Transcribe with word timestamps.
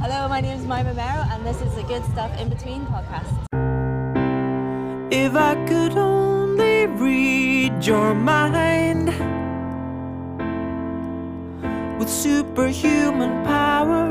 Hello, 0.00 0.28
my 0.28 0.40
name 0.40 0.56
is 0.56 0.64
Mima 0.64 0.94
Merrow, 0.94 1.26
and 1.32 1.44
this 1.44 1.60
is 1.60 1.74
the 1.74 1.82
Good 1.82 2.04
Stuff 2.04 2.30
in 2.38 2.48
Between 2.48 2.86
podcast. 2.86 3.34
If 5.10 5.34
I 5.34 5.56
could 5.66 5.98
only 5.98 6.86
read 6.86 7.84
your 7.84 8.14
mind 8.14 9.08
with 11.98 12.08
superhuman 12.08 13.44
power, 13.44 14.06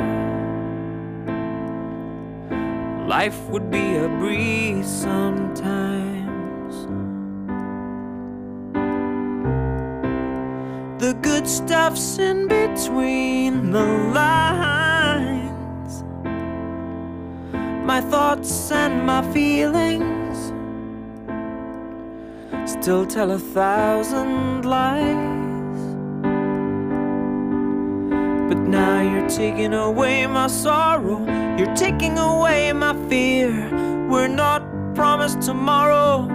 life 3.08 3.40
would 3.48 3.72
be 3.72 3.96
a 3.96 4.10
breeze 4.10 4.88
sometimes. 4.88 6.76
The 11.02 11.14
good 11.22 11.48
stuff's 11.48 12.20
in 12.20 12.50
between 12.50 13.72
the 13.72 13.86
lines. 14.14 14.87
My 17.88 18.02
thoughts 18.02 18.70
and 18.70 19.06
my 19.06 19.22
feelings 19.32 20.52
still 22.70 23.06
tell 23.06 23.32
a 23.32 23.40
thousand 23.40 24.66
lies. 24.66 25.80
But 28.50 28.60
now 28.68 29.00
you're 29.00 29.30
taking 29.30 29.74
away 29.74 30.28
my 30.28 30.48
sorrow, 30.48 31.26
you're 31.58 31.76
taking 31.78 32.18
away 32.18 32.74
my 32.74 32.94
fear. 33.08 33.52
We're 34.10 34.28
not 34.28 34.64
promised 34.94 35.42
tomorrow, 35.42 36.28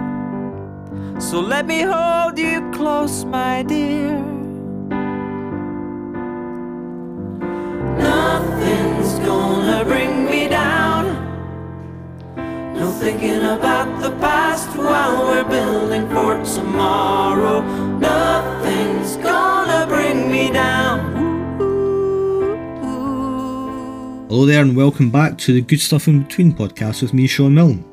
so 1.19 1.39
let 1.39 1.67
me 1.67 1.81
hold 1.81 2.39
you 2.39 2.67
close, 2.71 3.25
my 3.25 3.61
dear. 3.61 4.42
Thinking 13.03 13.43
about 13.43 14.01
the 14.01 14.11
past 14.11 14.77
while 14.77 15.25
we're 15.25 15.43
building 15.43 16.07
for 16.07 16.41
tomorrow. 16.55 17.59
Nothing's 17.99 19.17
gonna 19.17 19.85
bring 19.87 20.31
me 20.31 20.49
down. 20.49 20.99
Hello 24.29 24.45
there, 24.45 24.61
and 24.61 24.73
welcome 24.73 25.11
back 25.11 25.37
to 25.39 25.51
the 25.51 25.59
Good 25.59 25.81
Stuff 25.81 26.07
in 26.07 26.23
Between 26.23 26.53
podcast 26.53 27.01
with 27.01 27.13
me, 27.13 27.27
Shaun 27.27 27.53
Milne. 27.53 27.83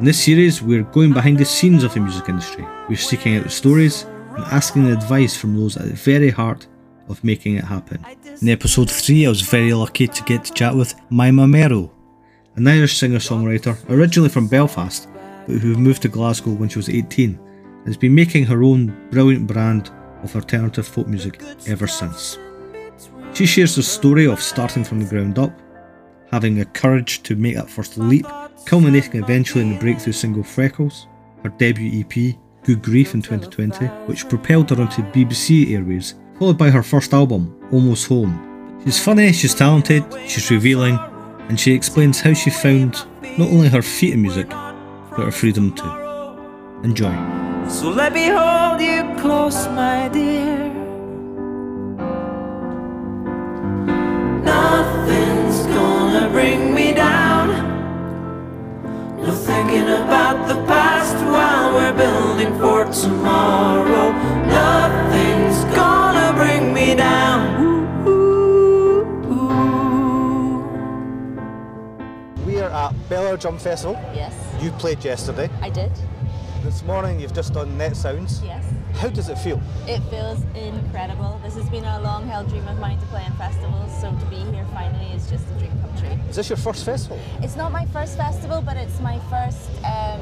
In 0.00 0.04
this 0.04 0.20
series, 0.24 0.60
we're 0.60 0.82
going 0.82 1.12
behind 1.12 1.38
the 1.38 1.44
scenes 1.44 1.84
of 1.84 1.94
the 1.94 2.00
music 2.00 2.28
industry. 2.28 2.66
We're 2.88 2.96
seeking 2.96 3.36
out 3.36 3.44
the 3.44 3.50
stories 3.50 4.02
and 4.34 4.44
asking 4.46 4.86
advice 4.86 5.36
from 5.36 5.56
those 5.56 5.76
at 5.76 5.84
the 5.84 5.94
very 5.94 6.30
heart 6.30 6.66
of 7.08 7.22
making 7.22 7.54
it 7.54 7.62
happen. 7.62 8.04
In 8.42 8.48
episode 8.48 8.90
3, 8.90 9.26
I 9.26 9.28
was 9.28 9.42
very 9.42 9.72
lucky 9.72 10.08
to 10.08 10.22
get 10.24 10.42
to 10.46 10.52
chat 10.52 10.74
with 10.74 10.92
Mima 11.08 11.46
Merrow, 11.46 11.92
an 12.56 12.66
Irish 12.66 12.98
singer 12.98 13.18
songwriter 13.18 13.76
originally 13.88 14.28
from 14.28 14.48
Belfast, 14.48 15.08
but 15.46 15.58
who 15.58 15.76
moved 15.76 16.02
to 16.02 16.08
Glasgow 16.08 16.50
when 16.50 16.68
she 16.68 16.78
was 16.78 16.88
18 16.88 17.38
and 17.38 17.86
has 17.86 17.96
been 17.96 18.14
making 18.14 18.44
her 18.44 18.62
own 18.62 18.94
brilliant 19.10 19.46
brand 19.46 19.90
of 20.22 20.34
alternative 20.34 20.86
folk 20.86 21.06
music 21.06 21.42
ever 21.66 21.86
since. 21.86 22.38
She 23.32 23.46
shares 23.46 23.76
the 23.76 23.82
story 23.82 24.26
of 24.26 24.42
starting 24.42 24.84
from 24.84 24.98
the 24.98 25.08
ground 25.08 25.38
up, 25.38 25.58
having 26.30 26.56
the 26.56 26.64
courage 26.66 27.22
to 27.22 27.36
make 27.36 27.54
that 27.54 27.70
first 27.70 27.96
leap, 27.96 28.26
culminating 28.66 29.22
eventually 29.22 29.64
in 29.64 29.72
the 29.72 29.78
breakthrough 29.78 30.12
single 30.12 30.42
Freckles, 30.42 31.06
her 31.42 31.48
debut 31.50 32.00
EP, 32.00 32.36
Good 32.64 32.82
Grief 32.82 33.14
in 33.14 33.22
2020, 33.22 33.86
which 34.06 34.28
propelled 34.28 34.68
her 34.70 34.80
onto 34.80 35.02
BBC 35.02 35.68
airwaves, 35.68 36.14
followed 36.38 36.58
by 36.58 36.70
her 36.70 36.82
first 36.82 37.14
album, 37.14 37.56
Almost 37.72 38.08
Home. 38.08 38.80
She's 38.84 39.02
funny, 39.02 39.32
she's 39.32 39.54
talented, 39.54 40.04
she's 40.26 40.50
revealing, 40.50 40.98
and 41.50 41.58
she 41.58 41.74
explains 41.74 42.20
how 42.20 42.32
she 42.32 42.48
found 42.48 42.92
not 43.36 43.48
only 43.50 43.68
her 43.68 43.82
feet 43.82 44.14
in 44.14 44.22
music, 44.22 44.48
but 44.48 45.24
her 45.24 45.32
freedom 45.32 45.72
too. 45.74 45.90
Enjoy. 46.84 47.12
So 47.68 47.90
let 47.90 48.12
me 48.12 48.28
hold 48.28 48.80
you 48.80 49.02
close, 49.20 49.66
my 49.70 50.08
dear. 50.12 50.68
Nothing's 54.44 55.66
gonna 55.74 56.28
bring 56.30 56.72
me 56.72 56.94
down. 56.94 57.48
No 59.20 59.32
thinking 59.32 59.88
about 60.02 60.46
the 60.46 60.54
past 60.66 61.16
while 61.34 61.74
we're 61.74 61.96
building 62.04 62.56
for 62.60 62.84
tomorrow. 62.92 64.12
Nothing's 64.46 65.09
At 72.90 72.96
Belladrum 73.08 73.60
Festival. 73.60 73.94
Yes, 74.12 74.34
You 74.60 74.72
played 74.72 75.04
yesterday. 75.04 75.48
I 75.62 75.70
did. 75.70 75.92
This 76.64 76.82
morning 76.82 77.20
you've 77.20 77.32
just 77.32 77.52
done 77.54 77.78
Net 77.78 77.96
Sounds. 77.96 78.42
Yes. 78.42 78.64
How 78.94 79.08
does 79.08 79.28
it 79.28 79.38
feel? 79.38 79.60
It 79.86 80.00
feels 80.10 80.42
incredible. 80.56 81.40
This 81.44 81.54
has 81.54 81.70
been 81.70 81.84
a 81.84 82.00
long 82.00 82.26
held 82.26 82.48
dream 82.48 82.66
of 82.66 82.80
mine 82.80 82.98
to 82.98 83.06
play 83.06 83.24
in 83.24 83.32
festivals, 83.34 83.92
so 84.00 84.10
to 84.10 84.26
be 84.26 84.38
here 84.50 84.66
finally 84.74 85.06
is 85.12 85.30
just 85.30 85.44
a 85.50 85.58
dream 85.60 85.70
come 85.80 85.96
true. 85.98 86.18
Is 86.28 86.34
this 86.34 86.50
your 86.50 86.56
first 86.56 86.84
festival? 86.84 87.20
It's 87.40 87.54
not 87.54 87.70
my 87.70 87.86
first 87.86 88.16
festival, 88.16 88.60
but 88.60 88.76
it's 88.76 88.98
my 88.98 89.20
first, 89.30 89.70
um, 89.84 90.20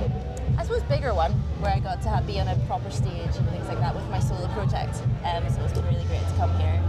I 0.58 0.62
suppose, 0.62 0.82
bigger 0.82 1.14
one 1.14 1.32
where 1.60 1.72
I 1.72 1.78
got 1.78 2.02
to 2.02 2.10
have, 2.10 2.26
be 2.26 2.38
on 2.38 2.48
a 2.48 2.56
proper 2.66 2.90
stage 2.90 3.34
and 3.34 3.48
things 3.48 3.66
like 3.66 3.80
that 3.80 3.94
with 3.94 4.04
my 4.10 4.20
solo 4.20 4.46
project. 4.48 5.00
Um, 5.24 5.48
so 5.48 5.62
it's 5.64 5.72
been 5.72 5.86
really 5.86 6.04
great 6.04 6.20
to 6.20 6.34
come 6.36 6.54
here 6.58 6.82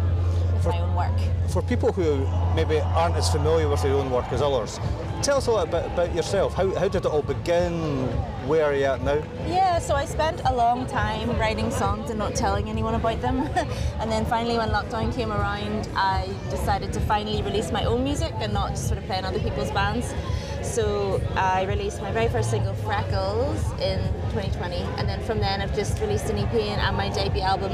with 0.65 0.73
For- 0.73 0.79
my 0.79 0.85
own 0.85 0.95
work. 0.95 1.49
For 1.49 1.61
people 1.61 1.91
who 1.91 2.27
maybe 2.55 2.79
aren't 2.79 3.15
as 3.15 3.29
familiar 3.31 3.67
with 3.67 3.81
their 3.81 3.93
own 3.93 4.11
work 4.11 4.31
as 4.31 4.41
others, 4.41 4.79
tell 5.21 5.37
us 5.37 5.47
a 5.47 5.51
little 5.51 5.65
bit 5.65 5.85
about 5.85 6.13
yourself. 6.13 6.53
How, 6.53 6.73
how 6.75 6.87
did 6.87 7.05
it 7.05 7.11
all 7.11 7.21
begin? 7.21 8.07
Where 8.47 8.65
are 8.65 8.73
you 8.73 8.85
at 8.85 9.01
now? 9.01 9.21
Yeah, 9.47 9.79
so 9.79 9.95
I 9.95 10.05
spent 10.05 10.41
a 10.45 10.55
long 10.55 10.85
time 10.87 11.37
writing 11.39 11.71
songs 11.71 12.09
and 12.09 12.19
not 12.19 12.35
telling 12.35 12.69
anyone 12.69 12.95
about 12.95 13.21
them. 13.21 13.39
and 13.99 14.11
then 14.11 14.25
finally, 14.25 14.57
when 14.57 14.69
lockdown 14.69 15.13
came 15.13 15.31
around, 15.31 15.89
I 15.95 16.29
decided 16.49 16.93
to 16.93 16.99
finally 17.01 17.41
release 17.41 17.71
my 17.71 17.83
own 17.85 18.03
music 18.03 18.33
and 18.39 18.53
not 18.53 18.71
just 18.71 18.87
sort 18.87 18.97
of 18.97 19.05
play 19.05 19.17
in 19.17 19.25
other 19.25 19.39
people's 19.39 19.71
bands. 19.71 20.13
So 20.61 21.21
I 21.35 21.63
released 21.63 22.01
my 22.01 22.11
very 22.11 22.29
first 22.29 22.51
single, 22.51 22.73
Freckles, 22.75 23.63
in 23.81 23.99
2020. 24.33 24.75
And 24.97 25.09
then 25.09 25.21
from 25.21 25.39
then, 25.39 25.61
I've 25.61 25.75
just 25.75 25.99
released 25.99 26.29
an 26.29 26.37
EP 26.37 26.53
and 26.53 26.95
my 26.95 27.09
debut 27.09 27.41
album 27.41 27.71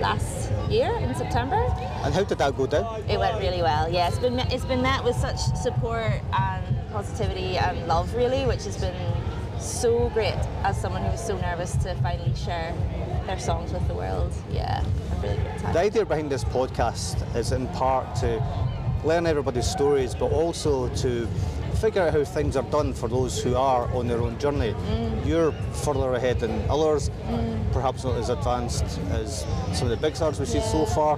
last 0.00 0.47
year 0.70 0.92
in 0.96 1.14
September. 1.14 1.56
And 2.04 2.14
how 2.14 2.24
did 2.24 2.38
that 2.38 2.56
go 2.56 2.66
down? 2.66 3.02
It 3.08 3.18
went 3.18 3.38
really 3.40 3.62
well. 3.62 3.88
Yeah, 3.90 4.08
it's 4.08 4.18
been 4.18 4.38
it's 4.38 4.64
been 4.64 4.82
met 4.82 5.04
with 5.04 5.16
such 5.16 5.38
support 5.62 6.20
and 6.32 6.90
positivity 6.92 7.56
and 7.58 7.86
love, 7.86 8.14
really, 8.14 8.46
which 8.46 8.64
has 8.64 8.76
been 8.76 8.96
so 9.58 10.08
great 10.10 10.38
as 10.62 10.80
someone 10.80 11.02
who 11.02 11.10
was 11.10 11.24
so 11.24 11.36
nervous 11.38 11.76
to 11.76 11.94
finally 11.96 12.34
share 12.34 12.74
their 13.26 13.38
songs 13.38 13.72
with 13.72 13.86
the 13.88 13.94
world. 13.94 14.32
Yeah, 14.50 14.84
a 14.84 15.20
really 15.20 15.36
good 15.36 15.58
time. 15.58 15.72
The 15.72 15.80
idea 15.80 16.04
behind 16.04 16.30
this 16.30 16.44
podcast 16.44 17.16
is 17.34 17.52
in 17.52 17.66
part 17.68 18.14
to 18.16 18.42
learn 19.04 19.26
everybody's 19.26 19.66
stories, 19.66 20.14
but 20.14 20.32
also 20.32 20.88
to 20.96 21.28
figure 21.78 22.02
out 22.02 22.12
how 22.12 22.24
things 22.24 22.56
are 22.56 22.68
done 22.70 22.92
for 22.92 23.08
those 23.08 23.42
who 23.42 23.54
are 23.54 23.88
on 23.94 24.08
their 24.08 24.20
own 24.20 24.38
journey. 24.38 24.72
Mm. 24.72 25.26
You're 25.26 25.52
further 25.84 26.14
ahead 26.14 26.40
than 26.40 26.68
others, 26.68 27.10
mm. 27.28 27.72
perhaps 27.72 28.04
not 28.04 28.16
as 28.16 28.30
advanced 28.30 28.84
as 29.10 29.46
some 29.72 29.84
of 29.84 29.90
the 29.90 29.96
big 29.96 30.16
stars 30.16 30.38
we've 30.40 30.48
seen 30.48 30.62
so 30.62 30.86
far. 30.86 31.16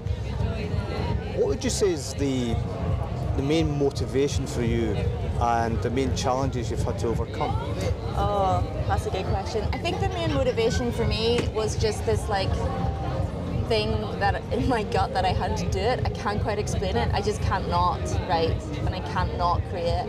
What 1.37 1.47
would 1.48 1.65
you 1.65 1.71
say 1.71 1.93
is 1.93 2.15
the 2.15 2.54
the 3.37 3.43
main 3.43 3.78
motivation 3.78 4.47
for 4.47 4.62
you 4.62 4.94
and 5.41 5.81
the 5.82 5.88
main 5.88 6.15
challenges 6.15 6.71
you've 6.71 6.82
had 6.82 6.98
to 6.98 7.06
overcome? 7.06 7.53
Oh, 8.16 8.62
that's 8.87 9.06
a 9.06 9.10
good 9.10 9.25
question. 9.27 9.66
I 9.72 9.78
think 9.78 10.00
the 10.00 10.10
main 10.10 10.34
motivation 10.34 10.92
for 10.92 11.06
me 11.06 11.48
was 11.54 11.77
just 11.77 12.04
this 12.04 12.28
like 12.28 12.50
thing 13.71 14.01
that 14.19 14.43
in 14.53 14.69
my 14.69 14.83
gut 14.83 15.15
that 15.15 15.25
I 15.25 15.33
had 15.33 15.57
to 15.59 15.71
do 15.71 15.79
it. 15.79 16.01
I 16.05 16.11
can't 16.11 16.43
quite 16.43 16.59
explain 16.59 16.97
it. 16.97 17.09
I 17.15 17.21
just 17.23 17.41
can't 17.41 17.69
not 17.69 18.01
write 18.29 18.61
and 18.85 18.93
I 18.93 19.01
can't 19.13 19.39
not 19.39 19.63
create. 19.71 20.09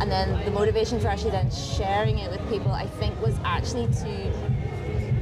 And 0.00 0.10
then 0.10 0.42
the 0.46 0.50
motivation 0.50 0.98
for 0.98 1.08
actually 1.08 1.32
then 1.32 1.50
sharing 1.50 2.18
it 2.18 2.30
with 2.30 2.40
people, 2.48 2.72
I 2.72 2.86
think, 2.86 3.20
was 3.20 3.36
actually 3.44 3.88
to 4.04 4.32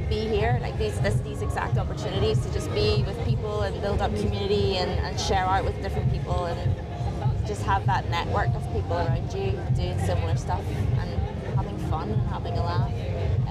be 0.09 0.21
here, 0.35 0.59
like 0.61 0.77
these 0.77 0.97
this, 1.01 1.15
these 1.29 1.41
exact 1.41 1.77
opportunities 1.77 2.39
to 2.45 2.53
just 2.53 2.73
be 2.73 3.03
with 3.05 3.19
people 3.25 3.63
and 3.63 3.81
build 3.81 3.99
up 3.99 4.15
community 4.15 4.77
and, 4.77 4.91
and 5.05 5.19
share 5.19 5.43
art 5.43 5.65
with 5.65 5.75
different 5.81 6.09
people 6.09 6.45
and 6.45 6.59
just 7.45 7.63
have 7.63 7.85
that 7.85 8.09
network 8.09 8.47
of 8.55 8.63
people 8.71 8.93
around 8.93 9.27
you 9.33 9.59
doing 9.75 9.99
similar 10.05 10.37
stuff 10.37 10.63
and 11.01 11.09
having 11.57 11.77
fun 11.89 12.09
and 12.11 12.21
having 12.29 12.57
a 12.57 12.63
laugh. 12.63 12.93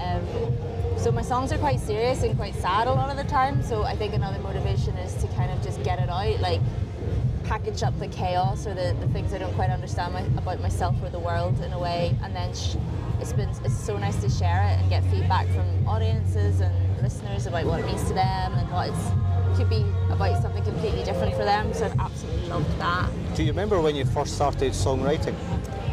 Um, 0.03 0.72
so 0.97 1.11
my 1.11 1.21
songs 1.21 1.51
are 1.51 1.57
quite 1.57 1.79
serious 1.79 2.23
and 2.23 2.35
quite 2.37 2.55
sad 2.55 2.87
a 2.87 2.91
lot 2.91 3.09
of 3.09 3.17
the 3.17 3.23
time. 3.23 3.61
So 3.63 3.83
I 3.83 3.95
think 3.95 4.13
another 4.13 4.39
motivation 4.39 4.95
is 4.95 5.13
to 5.15 5.27
kind 5.35 5.51
of 5.51 5.61
just 5.61 5.83
get 5.83 5.99
it 5.99 6.09
out, 6.09 6.39
like 6.39 6.61
package 7.43 7.83
up 7.83 7.97
the 7.99 8.07
chaos 8.07 8.65
or 8.65 8.73
the, 8.73 8.95
the 8.99 9.07
things 9.09 9.33
I 9.33 9.37
don't 9.37 9.53
quite 9.53 9.69
understand 9.69 10.13
my, 10.13 10.21
about 10.37 10.61
myself 10.61 10.95
or 11.03 11.09
the 11.09 11.19
world 11.19 11.59
in 11.61 11.73
a 11.73 11.79
way, 11.79 12.15
and 12.23 12.35
then 12.35 12.53
sh- 12.53 12.75
it's 13.19 13.33
been 13.33 13.49
it's 13.63 13.77
so 13.77 13.97
nice 13.97 14.15
to 14.21 14.29
share 14.29 14.63
it 14.63 14.79
and 14.79 14.89
get 14.89 15.03
feedback 15.05 15.47
from 15.47 15.87
audiences 15.87 16.61
and 16.61 16.73
listeners 17.01 17.45
about 17.45 17.65
what 17.65 17.79
it 17.79 17.85
means 17.85 18.03
to 18.03 18.13
them 18.13 18.53
and 18.53 18.71
what 18.71 18.89
it's 18.89 19.57
could 19.57 19.69
be 19.69 19.85
about 20.09 20.41
something 20.41 20.63
completely 20.63 21.03
different 21.03 21.33
for 21.35 21.43
them. 21.43 21.73
So 21.73 21.85
I've 21.85 21.99
absolutely 21.99 22.47
loved 22.49 22.79
that. 22.79 23.09
Do 23.35 23.43
you 23.43 23.51
remember 23.51 23.79
when 23.81 23.95
you 23.95 24.05
first 24.05 24.35
started 24.35 24.73
songwriting? 24.73 25.35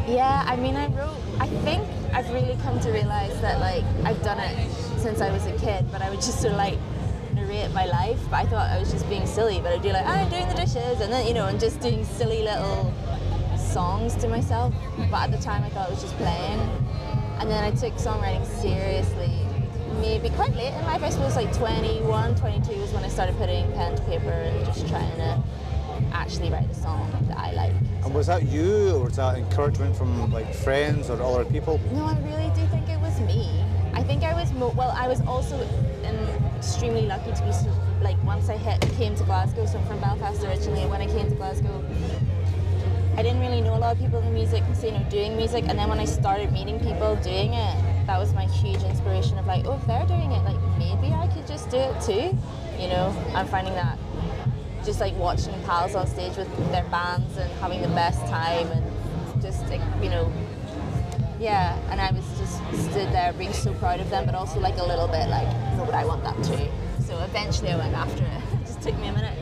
Yeah, 0.07 0.43
I 0.47 0.55
mean, 0.55 0.75
I 0.75 0.87
wrote. 0.87 1.15
I 1.39 1.47
think 1.63 1.87
I've 2.21 2.31
really 2.33 2.55
come 2.61 2.79
to 2.81 2.91
realize 2.91 3.41
that 3.41 3.59
like 3.59 3.83
I've 4.05 4.21
done 4.21 4.37
it 4.39 4.71
since 4.99 5.21
I 5.21 5.31
was 5.31 5.43
a 5.47 5.57
kid, 5.57 5.91
but 5.91 6.03
I 6.03 6.11
would 6.11 6.21
just 6.21 6.39
sort 6.39 6.51
of 6.51 6.57
like 6.59 6.77
narrate 7.33 7.71
my 7.71 7.85
life. 7.85 8.19
But 8.29 8.35
I 8.35 8.45
thought 8.45 8.69
I 8.69 8.77
was 8.77 8.91
just 8.91 9.09
being 9.09 9.25
silly. 9.25 9.59
But 9.59 9.73
I'd 9.73 9.81
be 9.81 9.91
like, 9.91 10.05
oh, 10.05 10.09
I'm 10.09 10.29
doing 10.29 10.47
the 10.47 10.53
dishes, 10.53 11.01
and 11.01 11.11
then 11.11 11.25
you 11.25 11.33
know, 11.33 11.47
and 11.47 11.59
just 11.59 11.79
doing 11.79 12.05
silly 12.05 12.43
little 12.43 12.93
songs 13.57 14.13
to 14.17 14.27
myself. 14.27 14.71
But 15.09 15.23
at 15.23 15.31
the 15.31 15.39
time, 15.39 15.63
I 15.63 15.69
thought 15.69 15.89
it 15.89 15.93
was 15.93 16.03
just 16.03 16.15
playing. 16.17 16.59
And 17.39 17.49
then 17.49 17.63
I 17.63 17.71
took 17.71 17.93
songwriting 17.93 18.45
seriously. 18.45 19.35
Maybe 19.99 20.29
quite 20.29 20.55
late 20.55 20.73
in 20.75 20.85
life, 20.85 21.01
I 21.01 21.09
suppose 21.09 21.35
like 21.35 21.51
21, 21.57 22.35
22 22.35 22.81
was 22.81 22.91
when 22.91 23.03
I 23.03 23.07
started 23.07 23.35
putting 23.37 23.71
pen 23.73 23.95
to 23.95 24.01
paper 24.03 24.29
and 24.29 24.63
just 24.67 24.87
trying 24.87 25.15
to 25.17 25.43
actually 26.13 26.51
write 26.51 26.69
a 26.69 26.75
song 26.75 27.11
that 27.29 27.37
I 27.37 27.51
like. 27.53 27.73
And 28.03 28.13
was 28.15 28.27
that 28.27 28.43
you, 28.47 28.91
or 28.95 29.03
was 29.05 29.15
that 29.17 29.37
encouragement 29.37 29.95
from 29.95 30.31
like 30.31 30.53
friends 30.53 31.09
or 31.09 31.21
other 31.21 31.45
people? 31.45 31.79
No, 31.93 32.05
I 32.05 32.17
really 32.21 32.49
do 32.55 32.65
think 32.67 32.89
it 32.89 32.99
was 32.99 33.19
me. 33.21 33.63
I 33.93 34.03
think 34.03 34.23
I 34.23 34.33
was 34.33 34.51
mo- 34.53 34.73
well. 34.75 34.91
I 34.97 35.07
was 35.07 35.21
also 35.21 35.55
extremely 36.57 37.05
lucky 37.05 37.31
to 37.31 37.43
be 37.43 37.51
so, 37.51 37.69
like 38.01 38.21
once 38.23 38.49
I 38.49 38.57
hit 38.57 38.81
came 38.93 39.15
to 39.15 39.23
Glasgow. 39.23 39.65
So 39.65 39.77
I'm 39.79 39.85
from 39.85 39.99
Belfast 39.99 40.43
originally. 40.43 40.81
and 40.81 40.89
When 40.89 41.01
I 41.01 41.07
came 41.07 41.29
to 41.29 41.35
Glasgow, 41.35 41.83
I 43.17 43.23
didn't 43.23 43.41
really 43.41 43.61
know 43.61 43.75
a 43.75 43.77
lot 43.77 43.93
of 43.95 43.99
people 44.01 44.19
in 44.19 44.25
the 44.25 44.31
music 44.31 44.63
scene 44.73 44.95
or 44.95 45.03
doing 45.09 45.35
music. 45.37 45.65
And 45.67 45.77
then 45.77 45.89
when 45.89 45.99
I 45.99 46.05
started 46.05 46.51
meeting 46.51 46.79
people 46.79 47.15
doing 47.17 47.53
it, 47.53 47.75
that 48.07 48.17
was 48.17 48.33
my 48.33 48.45
huge 48.45 48.81
inspiration 48.83 49.37
of 49.37 49.45
like, 49.45 49.65
oh, 49.65 49.75
if 49.75 49.85
they're 49.85 50.05
doing 50.07 50.31
it, 50.31 50.43
like 50.43 50.57
maybe 50.79 51.13
I 51.13 51.27
could 51.27 51.45
just 51.45 51.69
do 51.69 51.77
it 51.77 52.01
too. 52.01 52.35
You 52.81 52.87
know, 52.87 53.15
I'm 53.35 53.47
finding 53.47 53.73
that 53.75 53.99
just 54.85 54.99
like 54.99 55.15
watching 55.17 55.53
pals 55.63 55.95
on 55.95 56.07
stage 56.07 56.35
with 56.37 56.71
their 56.71 56.83
bands 56.85 57.37
and 57.37 57.49
having 57.59 57.81
the 57.81 57.87
best 57.89 58.19
time 58.27 58.67
and 58.71 59.41
just 59.41 59.61
like, 59.69 59.81
you 60.01 60.09
know 60.09 60.31
yeah 61.39 61.75
and 61.89 61.99
i 61.99 62.11
was 62.11 62.23
just 62.37 62.57
stood 62.89 63.11
there 63.11 63.33
being 63.33 63.53
so 63.53 63.73
proud 63.75 63.99
of 63.99 64.09
them 64.09 64.25
but 64.25 64.35
also 64.35 64.59
like 64.59 64.77
a 64.77 64.83
little 64.83 65.07
bit 65.07 65.27
like 65.29 65.47
no 65.77 65.85
but 65.85 65.95
i 65.95 66.05
want 66.05 66.23
that 66.23 66.35
too 66.43 66.67
so 67.03 67.19
eventually 67.23 67.69
i 67.71 67.75
went 67.77 67.95
after 67.95 68.23
it 68.23 68.29
it 68.61 68.65
just 68.65 68.81
took 68.81 68.97
me 68.99 69.07
a 69.07 69.13
minute 69.13 69.37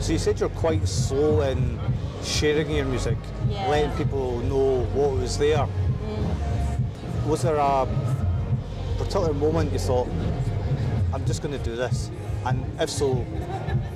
So 0.00 0.12
you 0.12 0.18
said 0.18 0.38
you're 0.40 0.48
quite 0.50 0.86
slow 0.88 1.40
in 1.42 1.78
sharing 2.22 2.70
your 2.70 2.86
music, 2.86 3.18
Yeah. 3.48 3.68
letting 3.68 3.90
people 3.96 4.40
know 4.40 4.84
what 4.94 5.12
was 5.12 5.36
there. 5.36 5.66
Mm. 5.66 7.26
Was 7.26 7.42
there 7.42 7.56
a 7.56 7.86
particular 8.96 9.34
moment 9.34 9.72
you 9.72 9.78
thought, 9.78 10.08
I'm 11.12 11.24
just 11.26 11.42
going 11.42 11.52
to 11.56 11.62
do 11.64 11.76
this? 11.76 12.10
And 12.44 12.64
if 12.80 12.88
so, 12.90 13.24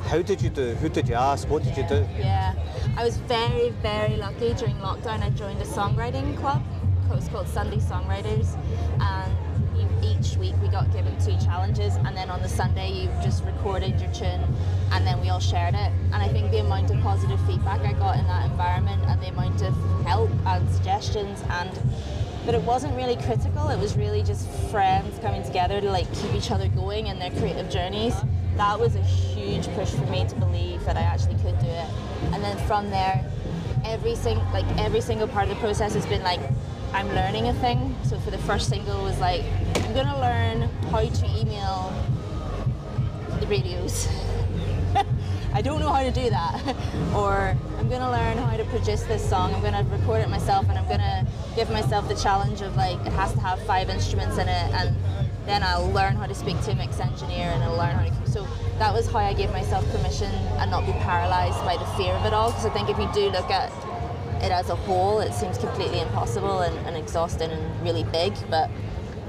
how 0.09 0.21
did 0.23 0.43
you 0.43 0.51
do? 0.51 0.75
Who 0.75 0.89
did 0.89 1.09
you 1.09 1.15
ask? 1.15 1.49
What 1.49 1.63
did 1.63 1.77
you 1.77 1.87
do? 1.89 2.07
Yeah, 2.19 2.55
I 2.97 3.05
was 3.05 3.17
very, 3.17 3.71
very 3.83 4.17
lucky 4.17 4.53
during 4.55 4.77
lockdown. 4.77 5.23
I 5.23 5.31
joined 5.31 5.61
a 5.63 5.65
songwriting 5.65 6.37
club. 6.37 6.63
It 7.11 7.15
was 7.15 7.29
called 7.29 7.49
Sunday 7.49 7.77
Songwriters, 7.77 8.57
and 9.01 9.33
each 10.03 10.37
week 10.37 10.55
we 10.63 10.69
got 10.69 10.93
given 10.93 11.17
two 11.19 11.37
challenges, 11.45 11.97
and 11.97 12.17
then 12.17 12.31
on 12.31 12.43
the 12.43 12.49
Sunday 12.49 12.93
you 12.93 13.09
just 13.23 13.45
recorded 13.45 14.01
your 14.01 14.11
tune, 14.13 14.43
and 14.91 15.07
then 15.07 15.21
we 15.21 15.29
all 15.29 15.41
shared 15.41 15.75
it. 15.75 15.93
And 16.13 16.17
I 16.17 16.29
think 16.29 16.51
the 16.51 16.59
amount 16.59 16.91
of 16.91 17.01
positive 17.01 17.41
feedback 17.47 17.81
I 17.81 17.93
got 17.93 18.19
in 18.19 18.27
that 18.27 18.51
environment, 18.51 19.03
and 19.07 19.23
the 19.23 19.29
amount 19.29 19.63
of 19.63 19.75
help 20.05 20.31
and 20.47 20.69
suggestions, 20.71 21.43
and 21.51 21.71
but 22.45 22.55
it 22.55 22.63
wasn't 22.63 22.95
really 22.95 23.17
critical. 23.17 23.69
It 23.69 23.79
was 23.79 23.97
really 23.97 24.23
just 24.23 24.49
friends 24.71 25.19
coming 25.21 25.43
together 25.43 25.81
to 25.81 25.91
like 25.91 26.13
keep 26.15 26.35
each 26.35 26.51
other 26.51 26.69
going 26.69 27.07
in 27.07 27.19
their 27.19 27.31
creative 27.31 27.71
journeys. 27.71 28.15
That 28.57 28.79
was 28.79 28.95
a 28.95 29.03
huge 29.03 29.67
push 29.75 29.91
for 29.91 30.07
me 30.07 30.25
to 30.29 30.35
believe 30.37 30.85
that 30.85 30.97
I 30.97 31.01
actually 31.01 31.35
could 31.37 31.59
do 31.59 31.67
it. 31.67 31.89
And 32.33 32.43
then 32.43 32.57
from 32.67 32.89
there, 32.91 33.25
every 33.85 34.15
sing 34.15 34.39
like 34.53 34.65
every 34.79 35.01
single 35.01 35.27
part 35.27 35.49
of 35.49 35.55
the 35.55 35.61
process 35.61 35.95
has 35.95 36.07
been 36.07 36.23
like 36.23 36.41
I'm 36.93 37.09
learning 37.09 37.49
a 37.49 37.55
thing. 37.55 37.97
So 38.05 38.19
for 38.21 38.31
the 38.31 38.39
first 38.39 38.69
single 38.69 39.03
was 39.03 39.19
like 39.19 39.43
I'm 39.77 39.93
gonna 39.93 40.21
learn 40.21 40.63
how 40.91 41.01
to 41.01 41.27
email 41.37 41.93
the 43.41 43.47
radios. 43.47 44.09
I 45.53 45.61
don't 45.61 45.81
know 45.81 45.93
how 45.93 46.03
to 46.05 46.13
do 46.13 46.31
that. 46.31 46.77
or 47.15 47.57
I'm 47.79 47.89
gonna 47.89 48.11
learn 48.11 48.39
how 48.39 48.57
to 48.57 48.65
produce 48.67 49.03
this 49.03 49.29
song. 49.29 49.53
I'm 49.53 49.63
gonna 49.63 49.85
record 49.91 50.21
it 50.21 50.29
myself 50.29 50.69
and 50.69 50.79
I'm 50.79 50.89
gonna 50.89 51.27
give 51.57 51.71
myself 51.71 52.09
the 52.09 52.15
challenge 52.15 52.61
of 52.61 52.77
like 52.77 53.05
it 53.05 53.13
has 53.13 53.33
to 53.33 53.41
have 53.41 53.61
five 53.63 53.91
instruments 53.91 54.39
in 54.39 54.49
it 54.49 54.73
and 54.73 54.97
then 55.47 55.63
I'll 55.63 55.91
learn 55.91 56.17
how 56.17 56.27
to 56.27 56.35
speak 56.35 56.61
to 56.63 56.73
a 56.73 56.75
mix 56.75 57.01
engineer 57.01 57.51
and 57.53 57.63
I'll 57.63 57.77
learn 57.77 57.95
how 57.97 58.05
to 58.05 58.31
so 58.31 58.47
that 58.79 58.93
was 58.93 59.11
how 59.11 59.19
I 59.19 59.33
gave 59.35 59.53
myself 59.53 59.89
permission 59.93 60.31
and 60.59 60.71
not 60.71 60.85
be 60.87 60.93
paralyzed 60.93 61.59
by 61.65 61.77
the 61.77 61.87
fear 61.97 62.13
of 62.15 62.25
it 62.25 62.33
all 62.33 62.51
because 62.51 62.67
I 62.67 62.71
think 62.71 62.89
if 62.89 62.99
you 62.99 63.09
do 63.15 63.31
look 63.31 63.51
at 63.51 63.71
it 64.43 64.51
as 64.51 64.69
a 64.71 64.77
whole 64.77 65.21
it 65.21 65.33
seems 65.33 65.59
completely 65.59 66.01
impossible 66.01 66.61
and, 66.61 66.77
and 66.87 66.97
exhausting 66.97 67.51
and 67.51 67.83
really 67.83 68.05
big 68.05 68.35
but 68.51 68.71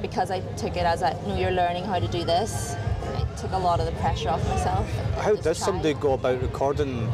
because 0.02 0.32
I 0.32 0.40
took 0.56 0.76
it 0.78 0.86
as 0.86 1.04
I 1.04 1.14
no 1.28 1.36
you're 1.38 1.52
learning 1.52 1.86
how 1.86 2.00
to 2.00 2.08
do 2.08 2.24
this 2.24 2.76
it 3.18 3.38
took 3.38 3.52
a 3.52 3.58
lot 3.58 3.80
of 3.80 3.86
the 3.86 3.92
pressure 3.94 4.30
off 4.30 4.44
myself 4.50 4.90
How 5.18 5.36
does 5.36 5.58
somebody 5.58 5.94
go 5.94 6.14
about 6.14 6.42
recording 6.42 7.12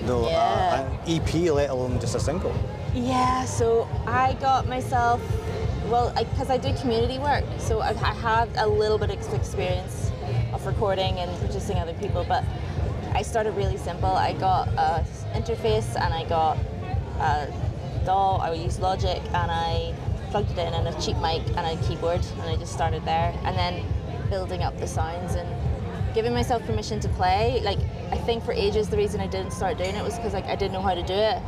you 0.00 0.06
know, 0.06 0.28
Yeah. 0.28 0.80
a- 0.80 0.84
an 0.84 0.98
EP, 1.06 1.50
let 1.50 1.70
alone 1.70 1.98
just 2.00 2.14
a 2.14 2.20
single? 2.20 2.52
Yeah, 2.94 3.44
so 3.44 3.88
I 4.06 4.34
got 4.34 4.66
myself, 4.68 5.20
well, 5.90 6.12
because 6.16 6.50
I, 6.50 6.56
do 6.56 6.74
community 6.74 7.18
work, 7.18 7.44
so 7.58 7.80
I, 7.80 7.90
I 7.90 8.14
had 8.14 8.48
a 8.56 8.66
little 8.66 8.98
bit 8.98 9.10
of 9.10 9.34
experience 9.34 10.10
of 10.52 10.66
recording 10.66 11.18
and 11.18 11.38
producing 11.40 11.78
other 11.78 11.94
people, 11.94 12.24
but 12.26 12.44
I 13.14 13.22
started 13.22 13.52
really 13.52 13.76
simple. 13.76 14.08
I 14.08 14.32
got 14.32 14.68
a 14.68 15.04
interface 15.34 15.94
and 16.00 16.14
I 16.14 16.24
got 16.28 16.56
a 17.20 17.52
DAW, 18.04 18.36
I 18.38 18.52
used 18.54 18.80
Logic, 18.80 19.20
and 19.34 19.50
I 19.50 19.94
plugged 20.30 20.50
it 20.50 20.58
in 20.58 20.74
and 20.74 20.88
a 20.88 21.00
cheap 21.00 21.16
mic 21.18 21.42
and 21.56 21.66
a 21.66 21.76
keyboard, 21.86 22.24
and 22.40 22.42
I 22.42 22.56
just 22.56 22.72
started 22.72 23.04
there, 23.04 23.38
and 23.44 23.56
then 23.56 23.84
building 24.30 24.62
up 24.62 24.78
the 24.78 24.86
sounds 24.86 25.34
and 25.34 25.48
giving 26.14 26.32
myself 26.32 26.64
permission 26.64 26.98
to 27.00 27.08
play. 27.10 27.60
Like, 27.62 27.78
I 28.10 28.16
think 28.16 28.44
for 28.44 28.52
ages 28.52 28.88
the 28.88 28.96
reason 28.96 29.20
I 29.20 29.26
didn't 29.26 29.52
start 29.52 29.78
doing 29.78 29.94
it 29.94 30.02
was 30.02 30.16
because 30.16 30.32
like 30.32 30.46
I 30.46 30.56
didn't 30.56 30.72
know 30.72 30.82
how 30.82 30.94
to 30.94 31.02
do 31.02 31.14
it 31.14 31.42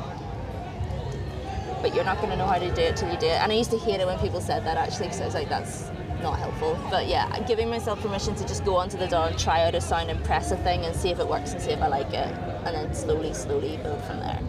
but 1.87 1.95
you're 1.95 2.05
not 2.05 2.17
going 2.17 2.31
to 2.31 2.37
know 2.37 2.47
how 2.49 2.59
to 2.59 2.75
do 2.75 2.83
it 2.83 2.97
till 2.97 3.09
you 3.13 3.17
do 3.17 3.27
it. 3.27 3.41
And 3.41 3.53
I 3.53 3.55
used 3.55 3.71
to 3.71 3.79
hate 3.79 4.01
it 4.01 4.07
when 4.09 4.19
people 4.19 4.41
said 4.41 4.65
that 4.65 4.77
actually, 4.77 5.07
because 5.07 5.21
I 5.21 5.25
was 5.27 5.35
like, 5.35 5.49
that's 5.49 5.89
not 6.21 6.37
helpful. 6.37 6.77
But 6.91 7.07
yeah, 7.07 7.39
giving 7.47 7.71
myself 7.71 8.01
permission 8.01 8.35
to 8.35 8.43
just 8.45 8.65
go 8.65 8.75
onto 8.75 8.99
the 8.99 9.07
DAW 9.07 9.27
and 9.27 9.39
try 9.39 9.65
out 9.65 9.77
a 9.77 9.81
sound 9.81 10.11
and 10.11 10.23
press 10.25 10.51
a 10.51 10.57
thing 10.57 10.85
and 10.85 10.97
see 10.97 11.11
if 11.11 11.21
it 11.21 11.29
works 11.29 11.53
and 11.53 11.63
see 11.63 11.71
if 11.71 11.81
I 11.81 11.87
like 11.87 12.09
it, 12.09 12.35
and 12.65 12.75
then 12.75 12.93
slowly, 12.93 13.33
slowly 13.35 13.77
build 13.85 14.03
from 14.03 14.19
there. 14.19 14.41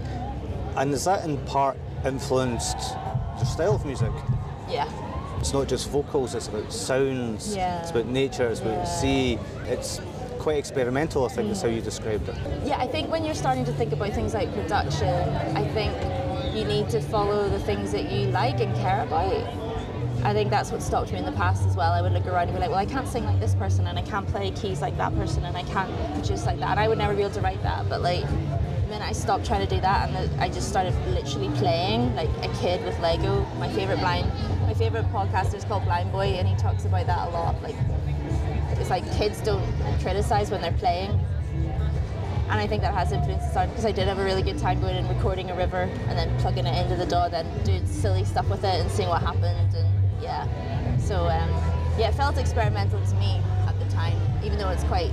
And 0.78 0.90
has 0.90 1.06
that 1.06 1.26
in 1.26 1.38
part 1.46 1.78
influenced 2.04 2.96
your 3.36 3.46
style 3.46 3.76
of 3.76 3.86
music? 3.86 4.12
Yeah. 4.68 4.90
It's 5.40 5.54
not 5.54 5.68
just 5.68 5.90
vocals, 5.92 6.34
it's 6.34 6.48
about 6.48 6.74
sounds, 6.74 7.56
Yeah. 7.56 7.82
it's 7.82 7.92
about 7.92 8.08
nature, 8.08 8.48
it's 8.48 8.62
about 8.62 8.78
Yeah. 8.78 8.86
sea. 8.86 9.40
It's 9.66 10.02
quite 10.40 10.58
experimental, 10.58 11.26
I 11.26 11.28
think, 11.28 11.52
is 11.52 11.62
how 11.62 11.68
you 11.68 11.82
described 11.82 12.30
it. 12.30 12.36
Yeah, 12.66 12.80
I 12.80 12.88
think 12.88 13.12
when 13.12 13.24
you're 13.24 13.36
starting 13.36 13.66
to 13.66 13.74
think 13.74 13.94
about 13.94 14.14
things 14.14 14.34
like 14.34 14.52
production, 14.56 15.14
I 15.56 15.64
think 15.76 15.94
you 16.58 16.66
need 16.66 16.90
to 16.90 17.00
follow 17.00 17.48
the 17.50 17.60
things 17.60 17.92
that 17.92 18.12
you 18.12 18.28
like 18.28 18.60
and 18.60 18.76
care 18.78 19.04
about. 19.04 19.32
I 20.24 20.34
think 20.34 20.50
that's 20.50 20.72
what 20.72 20.82
stopped 20.82 21.12
me 21.12 21.20
in 21.20 21.26
the 21.26 21.32
past 21.34 21.68
as 21.68 21.76
well. 21.76 21.94
I 21.94 22.02
would 22.02 22.12
look 22.12 22.26
around 22.26 22.50
and 22.50 22.54
be 22.54 22.60
like, 22.60 22.72
well, 22.72 22.80
I 22.80 22.86
can't 22.86 23.08
sing 23.08 23.24
like 23.26 23.40
this 23.40 23.54
person, 23.54 23.86
and 23.86 23.98
I 23.98 24.02
can't 24.02 24.28
play 24.28 24.50
keys 24.52 24.82
like 24.82 24.98
that 24.98 25.14
person, 25.16 25.46
and 25.46 25.56
I 25.56 25.64
can't 25.64 25.94
produce 26.16 26.46
like 26.48 26.60
that. 26.60 26.72
And 26.72 26.80
I 26.80 26.88
would 26.88 26.98
never 26.98 27.14
be 27.14 27.22
able 27.22 27.36
to 27.36 27.42
write 27.42 27.62
that. 27.62 27.88
But 27.88 28.02
like, 28.02 28.28
the 28.28 28.88
minute 28.90 29.08
I 29.08 29.12
stopped 29.12 29.46
trying 29.46 29.68
to 29.68 29.76
do 29.76 29.80
that, 29.82 30.10
and 30.10 30.42
I 30.42 30.50
just 30.50 30.70
started 30.70 30.96
literally 31.10 31.50
playing 31.58 32.16
like 32.16 32.30
a 32.42 32.52
kid 32.56 32.84
with 32.84 33.00
Lego. 33.00 33.46
My 33.60 33.72
favorite 33.72 34.00
blind, 34.00 34.28
my 34.62 34.74
favorite 34.74 35.06
podcaster 35.12 35.56
is 35.56 35.64
called 35.64 35.86
Blind 35.86 36.12
Boy, 36.12 36.38
and 36.40 36.48
he 36.48 36.56
talks 36.56 36.86
about 36.86 37.06
that 37.06 37.28
a 37.28 37.32
lot. 37.32 37.62
Like, 37.62 37.76
it's 38.80 38.90
like 38.90 39.06
kids 39.18 39.42
don't 39.42 39.64
criticize 40.02 40.50
when 40.50 40.62
they're 40.62 40.72
playing. 40.72 41.20
And 42.50 42.62
I 42.62 42.68
think 42.68 42.82
that 42.82 42.94
has 42.94 43.12
influenced 43.12 43.48
the 43.48 43.54
sound 43.54 43.72
because 43.72 43.86
I 43.86 43.92
did 43.92 44.08
have 44.08 44.20
a 44.20 44.24
really 44.24 44.42
good 44.42 44.58
time 44.58 44.80
going 44.80 44.96
and 44.96 45.10
recording 45.10 45.52
a 45.52 45.56
river 45.56 45.90
and 46.08 46.18
then 46.18 46.36
plugging 46.40 46.66
it 46.66 46.82
into 46.82 46.96
the 46.96 47.06
DAW, 47.06 47.28
then 47.28 47.46
doing 47.64 47.86
silly 47.86 48.24
stuff 48.24 48.48
with 48.50 48.64
it 48.64 48.80
and 48.80 48.90
seeing 48.90 49.10
what 49.10 49.22
happened. 49.22 49.76
And 49.76 49.88
yeah, 50.22 50.48
so 50.98 51.28
um, 51.28 51.50
yeah, 52.00 52.10
it 52.10 52.16
felt 52.16 52.38
experimental 52.38 53.04
to 53.06 53.16
me 53.16 53.42
at 53.68 53.78
the 53.80 53.86
time, 53.94 54.18
even 54.44 54.58
though 54.58 54.70
it's 54.70 54.84
quite, 54.86 55.12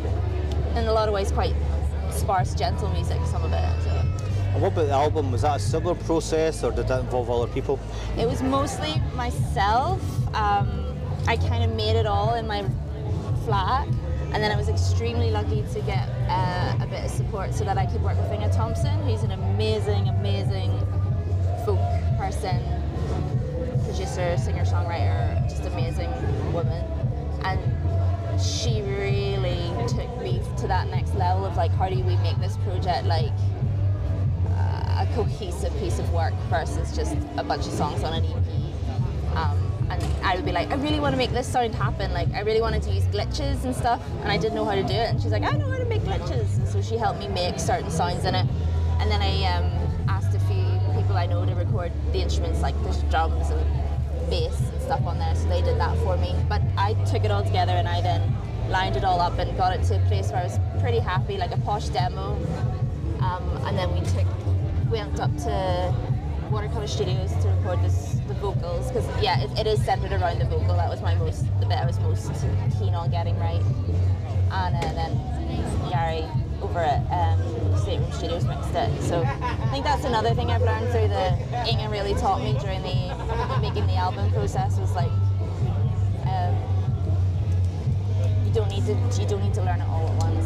in 0.76 0.86
a 0.86 0.92
lot 0.92 1.08
of 1.08 1.14
ways, 1.14 1.32
quite 1.32 1.54
sparse, 2.10 2.54
gentle 2.54 2.88
music, 2.90 3.20
some 3.26 3.42
of 3.42 3.52
it. 3.52 3.82
So. 3.82 3.90
And 4.54 4.62
what 4.62 4.72
about 4.72 4.86
the 4.86 4.92
album? 4.92 5.32
Was 5.32 5.42
that 5.42 5.56
a 5.56 5.58
similar 5.58 5.96
process 5.96 6.62
or 6.62 6.70
did 6.70 6.86
that 6.86 7.00
involve 7.00 7.28
other 7.28 7.52
people? 7.52 7.80
It 8.16 8.26
was 8.26 8.42
mostly 8.42 9.02
myself. 9.14 10.00
Um, 10.34 10.96
I 11.26 11.36
kind 11.36 11.64
of 11.64 11.74
made 11.74 11.96
it 11.96 12.06
all 12.06 12.34
in 12.34 12.46
my 12.46 12.64
flat, 13.44 13.88
and 14.34 14.42
then 14.42 14.50
I 14.50 14.56
was 14.56 14.68
extremely 14.68 15.30
lucky 15.30 15.62
to 15.72 15.80
get 15.82 16.08
uh, 16.28 16.76
a 16.80 16.86
bit 16.88 17.04
of 17.04 17.10
support 17.12 17.54
so 17.54 17.62
that 17.64 17.78
I 17.78 17.86
could 17.86 18.02
work 18.02 18.16
with 18.16 18.32
Inge 18.32 18.52
Thomson, 18.52 19.00
who's 19.02 19.22
an 19.22 19.30
amazing, 19.30 20.08
amazing 20.08 20.76
folk 21.64 21.78
person, 22.18 22.60
producer, 23.84 24.36
singer, 24.36 24.64
songwriter, 24.64 25.40
just 25.48 25.62
amazing 25.62 26.10
woman. 26.52 26.84
And 27.44 27.60
she 28.42 28.82
really 28.82 29.70
took 29.86 30.20
me 30.20 30.42
to 30.58 30.66
that 30.66 30.88
next 30.88 31.14
level 31.14 31.46
of 31.46 31.56
like, 31.56 31.70
how 31.70 31.88
do 31.88 31.94
we 31.94 32.16
make 32.16 32.36
this 32.40 32.56
project 32.64 33.06
like 33.06 33.30
uh, 34.48 35.06
a 35.06 35.08
cohesive 35.14 35.72
piece 35.78 36.00
of 36.00 36.12
work 36.12 36.34
versus 36.50 36.94
just 36.96 37.16
a 37.36 37.44
bunch 37.44 37.68
of 37.68 37.72
songs 37.72 38.02
on 38.02 38.14
an 38.14 38.24
EP. 38.24 39.36
Um, 39.36 39.63
and 39.90 40.02
I 40.24 40.36
would 40.36 40.44
be 40.44 40.52
like, 40.52 40.70
I 40.70 40.76
really 40.76 41.00
want 41.00 41.12
to 41.12 41.16
make 41.16 41.30
this 41.30 41.46
sound 41.46 41.74
happen. 41.74 42.12
Like, 42.12 42.32
I 42.32 42.40
really 42.40 42.60
wanted 42.60 42.82
to 42.84 42.90
use 42.90 43.04
glitches 43.04 43.64
and 43.64 43.74
stuff, 43.74 44.02
and 44.22 44.30
I 44.30 44.36
didn't 44.36 44.54
know 44.54 44.64
how 44.64 44.74
to 44.74 44.82
do 44.82 44.94
it. 44.94 45.10
And 45.10 45.20
she's 45.20 45.32
like, 45.32 45.42
I 45.42 45.52
know 45.52 45.70
how 45.70 45.78
to 45.78 45.84
make 45.84 46.02
glitches. 46.02 46.56
And 46.56 46.68
so 46.68 46.80
she 46.80 46.96
helped 46.96 47.20
me 47.20 47.28
make 47.28 47.58
certain 47.58 47.90
sounds 47.90 48.24
in 48.24 48.34
it. 48.34 48.46
And 49.00 49.10
then 49.10 49.20
I 49.20 49.44
um, 49.56 49.64
asked 50.08 50.34
a 50.34 50.40
few 50.40 50.64
people 50.96 51.16
I 51.16 51.26
know 51.26 51.44
to 51.44 51.54
record 51.54 51.92
the 52.12 52.20
instruments, 52.20 52.62
like 52.62 52.74
the 52.82 52.92
drums 53.10 53.50
and 53.50 54.30
bass 54.30 54.58
and 54.72 54.82
stuff 54.82 55.04
on 55.06 55.18
there. 55.18 55.34
So 55.34 55.48
they 55.48 55.60
did 55.60 55.78
that 55.78 55.96
for 55.98 56.16
me. 56.16 56.34
But 56.48 56.62
I 56.78 56.94
took 57.04 57.24
it 57.24 57.30
all 57.30 57.44
together 57.44 57.72
and 57.72 57.88
I 57.88 58.00
then 58.00 58.34
lined 58.68 58.96
it 58.96 59.04
all 59.04 59.20
up 59.20 59.38
and 59.38 59.56
got 59.56 59.76
it 59.76 59.84
to 59.84 59.96
a 59.96 60.06
place 60.06 60.30
where 60.30 60.40
I 60.40 60.44
was 60.44 60.58
pretty 60.80 60.98
happy, 60.98 61.36
like 61.36 61.52
a 61.52 61.58
posh 61.58 61.88
demo. 61.88 62.36
Um, 63.20 63.42
and 63.66 63.76
then 63.76 63.92
we 63.92 64.00
took, 64.00 64.26
went 64.90 65.20
up 65.20 65.36
to 65.38 65.94
Watercolor 66.54 66.86
Studios 66.86 67.32
to 67.42 67.48
record 67.48 67.82
this, 67.82 68.16
the 68.28 68.34
vocals 68.34 68.86
because 68.86 69.04
yeah, 69.20 69.40
it, 69.40 69.58
it 69.58 69.66
is 69.66 69.84
centered 69.84 70.12
around 70.12 70.38
the 70.38 70.44
vocal. 70.44 70.76
That 70.76 70.88
was 70.88 71.02
my 71.02 71.16
most, 71.16 71.44
the 71.58 71.66
bit 71.66 71.78
I 71.78 71.84
was 71.84 71.98
most 71.98 72.30
keen 72.78 72.94
on 72.94 73.10
getting 73.10 73.36
right. 73.40 73.60
And 74.52 74.76
uh, 74.76 74.92
then 74.94 75.18
Gary 75.90 76.24
over 76.62 76.78
at 76.78 77.02
um, 77.10 77.76
State 77.76 77.98
Room 77.98 78.12
Studios 78.12 78.44
mixed 78.44 78.70
it. 78.72 79.02
So 79.02 79.24
I 79.24 79.68
think 79.72 79.84
that's 79.84 80.04
another 80.04 80.32
thing 80.32 80.52
I've 80.52 80.62
learned 80.62 80.92
through 80.92 81.08
the 81.08 81.36
Inge 81.68 81.90
really 81.90 82.14
taught 82.20 82.40
me 82.40 82.56
during 82.60 82.82
the 82.82 83.58
making 83.60 83.88
the 83.88 83.96
album 83.96 84.30
process 84.30 84.78
was 84.78 84.92
like. 84.94 85.10
Um, 86.24 86.54
you 88.46 88.52
don't 88.54 88.70
need 88.70 88.86
to 88.86 88.92
you 89.20 89.26
don't 89.26 89.42
need 89.42 89.54
to 89.54 89.62
learn 89.62 89.80
it 89.80 89.88
all 89.88 90.06
at 90.06 90.16
once. 90.22 90.43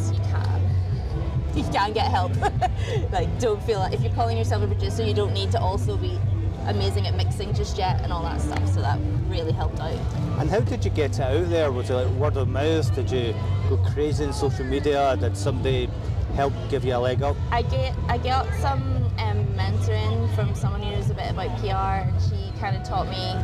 You 1.59 1.65
can. 1.73 1.93
Get 1.93 2.07
help. 2.07 2.33
like 3.13 3.41
don't 3.41 3.61
feel 3.65 3.81
like 3.81 3.93
if 3.93 4.01
you're 4.03 4.13
calling 4.13 4.39
yourself 4.39 4.63
a 4.63 4.67
producer, 4.67 5.03
you 5.03 5.15
don't 5.15 5.33
need 5.33 5.51
to 5.53 5.61
also 5.61 5.97
be 5.97 6.19
amazing 6.67 7.07
at 7.07 7.17
mixing 7.17 7.53
just 7.53 7.77
yet 7.77 8.01
and 8.03 8.13
all 8.13 8.23
that 8.23 8.41
stuff. 8.41 8.69
So 8.69 8.81
that 8.81 9.01
really 9.27 9.53
helped 9.53 9.81
out. 9.81 9.99
And 10.39 10.49
how 10.49 10.61
did 10.61 10.85
you 10.85 10.91
get 10.93 11.19
it 11.19 11.21
out 11.21 11.49
there? 11.49 11.73
Was 11.73 11.91
it 11.91 11.95
like 11.95 12.09
word 12.11 12.37
of 12.37 12.49
mouth? 12.49 12.95
Did 12.95 13.11
you 13.11 13.35
go 13.69 13.77
crazy 13.93 14.25
in 14.25 14.33
social 14.33 14.67
media? 14.67 15.17
Did 15.19 15.37
somebody 15.37 15.91
help 16.35 16.53
give 16.71 16.85
you 16.85 16.95
a 16.95 16.99
leg 16.99 17.23
up? 17.23 17.37
I 17.51 17.63
get 17.63 17.97
I 18.07 18.19
got 18.19 18.47
some 18.61 18.83
um, 19.19 19.45
mentoring 19.57 20.33
from 20.37 20.55
someone 20.55 20.83
who 20.83 20.93
knows 20.93 21.11
a 21.11 21.15
bit 21.15 21.31
about 21.31 21.59
PR, 21.59 22.09
and 22.09 22.23
she 22.23 22.53
kind 22.61 22.77
of 22.77 22.85
taught 22.85 23.09
me 23.09 23.35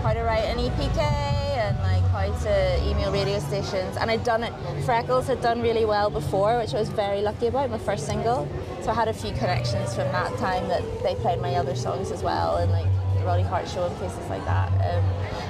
how 0.00 0.14
to 0.14 0.22
write 0.22 0.44
an 0.44 0.58
EPK 0.58 0.98
and 0.98 1.78
like 1.78 2.02
how 2.10 2.32
to 2.44 2.88
email 2.88 3.12
radio 3.12 3.38
stations. 3.38 3.96
And 3.96 4.10
I'd 4.10 4.24
done 4.24 4.42
it. 4.42 4.52
Freckles 4.84 5.26
had 5.26 5.40
done 5.42 5.60
really 5.60 5.84
well 5.84 6.10
before, 6.10 6.58
which 6.58 6.74
I 6.74 6.78
was 6.78 6.88
very 6.88 7.20
lucky 7.20 7.46
about. 7.46 7.70
My 7.70 7.78
first 7.78 8.06
single, 8.06 8.48
so 8.80 8.90
I 8.90 8.94
had 8.94 9.08
a 9.08 9.12
few 9.12 9.32
connections 9.32 9.94
from 9.94 10.10
that 10.12 10.36
time 10.38 10.68
that 10.68 10.82
they 11.02 11.14
played 11.16 11.40
my 11.40 11.54
other 11.56 11.74
songs 11.74 12.10
as 12.10 12.22
well, 12.22 12.56
and 12.56 12.72
like 12.72 12.86
the 13.16 13.24
Roddy 13.24 13.42
Hart 13.42 13.68
Show 13.68 13.86
and 13.86 13.94
places 13.96 14.26
like 14.30 14.44
that. 14.46 14.68
Um, 14.72 15.04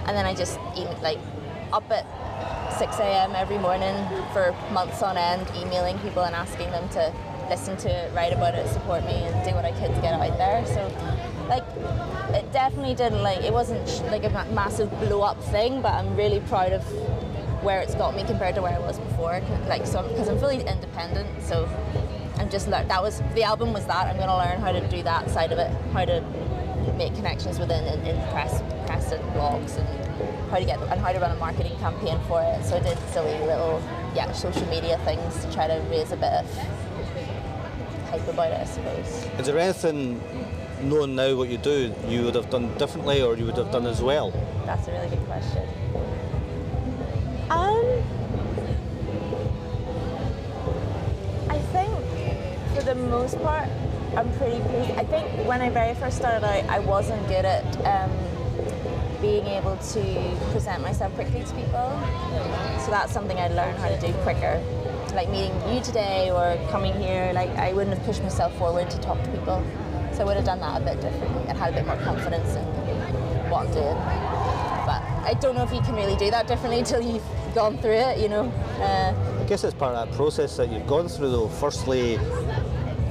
and 0.07 0.17
then 0.17 0.27
I 0.27 0.35
just 0.35 0.59
like 1.01 1.19
up 1.73 1.89
at 1.91 2.05
6 2.79 2.99
a.m. 2.99 3.33
every 3.37 3.59
morning 3.59 3.95
for 4.33 4.55
months 4.73 5.03
on 5.03 5.17
end, 5.17 5.47
emailing 5.57 5.99
people 6.01 6.23
and 6.23 6.35
asking 6.35 6.71
them 6.71 6.89
to 6.91 7.13
listen 7.49 7.77
to 7.77 7.89
it, 7.89 8.13
write 8.15 8.33
about 8.33 8.55
it, 8.55 8.67
support 8.69 9.05
me, 9.05 9.15
and 9.15 9.45
do 9.45 9.55
what 9.55 9.65
I 9.65 9.73
could 9.73 9.95
to 9.95 10.01
get 10.01 10.15
it 10.15 10.21
out 10.21 10.39
there. 10.39 10.65
So, 10.67 10.81
like, 11.51 11.65
it 12.35 12.51
definitely 12.53 12.95
didn't 12.95 13.23
like 13.23 13.43
it 13.45 13.53
wasn't 13.53 13.87
like 14.11 14.25
a 14.25 14.31
ma- 14.31 14.51
massive 14.53 14.89
blow 15.01 15.21
up 15.23 15.43
thing, 15.45 15.83
but 15.83 15.93
I'm 15.93 16.17
really 16.17 16.41
proud 16.41 16.73
of 16.73 16.83
where 17.63 17.81
it's 17.81 17.95
got 17.95 18.17
me 18.17 18.25
compared 18.25 18.55
to 18.55 18.63
where 18.63 18.73
I 18.73 18.79
was 18.79 18.99
before. 18.99 19.43
Like, 19.69 19.85
so 19.87 20.03
because 20.09 20.29
I'm 20.29 20.39
fully 20.39 20.63
independent, 20.65 21.29
so 21.43 21.69
I'm 22.39 22.49
just 22.49 22.69
lear- 22.69 22.85
that 22.85 23.03
was 23.03 23.21
the 23.35 23.43
album 23.43 23.73
was 23.73 23.85
that. 23.87 24.07
I'm 24.07 24.17
gonna 24.17 24.37
learn 24.39 24.61
how 24.61 24.73
to 24.73 24.81
do 24.89 25.03
that 25.03 25.29
side 25.29 25.53
of 25.53 25.59
it, 25.59 25.71
how 25.93 26.05
to 26.05 26.23
make 26.97 27.15
connections 27.15 27.59
within 27.59 27.85
in, 27.85 28.07
in 28.07 28.17
press, 28.31 28.63
press 28.87 29.13
and 29.13 29.23
blogs, 29.35 29.77
and 29.77 29.89
how 30.51 30.59
to 30.59 30.65
get 30.65 30.79
and 30.81 31.01
how 31.01 31.13
to 31.13 31.19
run 31.19 31.33
a 31.33 31.41
marketing 31.41 31.77
campaign 31.79 32.19
for 32.29 32.41
it. 32.43 32.65
So 32.65 32.77
I 32.77 32.81
did 32.81 32.97
silly 33.13 33.39
little 33.41 33.83
yeah 34.15 34.33
social 34.33 34.67
media 34.69 34.99
things 35.05 35.45
to 35.45 35.53
try 35.53 35.67
to 35.67 35.81
raise 35.91 36.13
a 36.13 36.17
bit 36.17 36.33
of 36.33 36.47
hype 38.11 38.27
about 38.29 38.51
it, 38.53 38.61
I 38.61 38.65
suppose. 38.65 39.27
Is 39.39 39.47
there 39.47 39.59
anything, 39.59 40.21
knowing 40.83 41.15
now 41.15 41.35
what 41.35 41.49
you 41.49 41.59
do, 41.59 41.95
you 42.09 42.23
would 42.23 42.35
have 42.35 42.51
done 42.51 42.77
differently 42.79 43.23
or 43.23 43.37
you 43.37 43.45
would 43.47 43.57
have 43.57 43.71
done 43.71 43.87
as 43.87 44.03
well? 44.03 44.31
That's 44.67 44.89
a 44.89 44.93
really 44.93 45.09
good 45.09 45.25
question. 45.27 45.69
Um, 47.51 48.03
I 51.49 51.59
think 51.73 52.75
for 52.75 52.83
the 52.83 52.95
most 52.95 53.41
part, 53.43 53.69
I'm 54.17 54.31
pretty 54.39 54.61
pleased. 54.63 54.91
I 54.93 55.05
think 55.05 55.47
when 55.47 55.61
I 55.61 55.71
very 55.71 55.95
first 55.95 56.17
started 56.17 56.45
out, 56.45 56.65
I 56.69 56.79
wasn't 56.81 57.27
good 57.29 57.45
at 57.45 57.65
um, 57.87 58.11
being 59.21 59.47
able 59.47 59.77
to 59.77 60.37
present 60.53 60.83
myself 60.83 61.15
quickly 61.15 61.43
to 61.45 61.55
people. 61.55 62.01
So 62.85 62.91
that's 62.91 63.13
something 63.13 63.39
I 63.39 63.49
learned 63.49 63.79
how 63.79 63.89
to 63.89 64.01
do 64.01 64.13
quicker. 64.23 64.63
Like 65.15 65.29
meeting 65.29 65.55
you 65.75 65.83
today 65.83 66.31
or 66.31 66.57
coming 66.71 66.95
here, 66.95 67.33
like 67.35 67.51
I 67.51 67.73
wouldn't 67.73 67.97
have 67.97 68.07
pushed 68.07 68.23
myself 68.23 68.57
forward 68.57 68.91
to 68.91 68.99
talk 69.01 69.23
to 69.23 69.31
people. 69.31 69.65
I 70.21 70.25
would 70.25 70.37
have 70.37 70.45
done 70.45 70.61
that 70.61 70.83
a 70.83 70.85
bit 70.85 71.01
differently 71.01 71.45
and 71.49 71.57
had 71.57 71.73
a 71.73 71.77
bit 71.77 71.87
more 71.87 71.97
confidence 71.97 72.55
in 72.55 72.65
what 73.51 73.67
I'm 73.67 73.73
doing. 73.73 73.97
But 74.85 75.03
I 75.25 75.35
don't 75.41 75.55
know 75.55 75.63
if 75.63 75.73
you 75.73 75.81
can 75.81 75.95
really 75.95 76.17
do 76.17 76.31
that 76.31 76.47
differently 76.47 76.81
until 76.81 77.01
you've 77.01 77.25
gone 77.55 77.79
through 77.79 77.93
it, 77.93 78.19
you 78.19 78.29
know. 78.29 78.53
Uh, 78.81 79.41
I 79.41 79.45
guess 79.45 79.65
it's 79.65 79.75
part 79.75 79.95
of 79.95 80.09
that 80.09 80.15
process 80.17 80.57
that 80.59 80.71
you've 80.71 80.87
gone 80.87 81.09
through 81.09 81.31
though. 81.31 81.49
Firstly, 81.49 82.19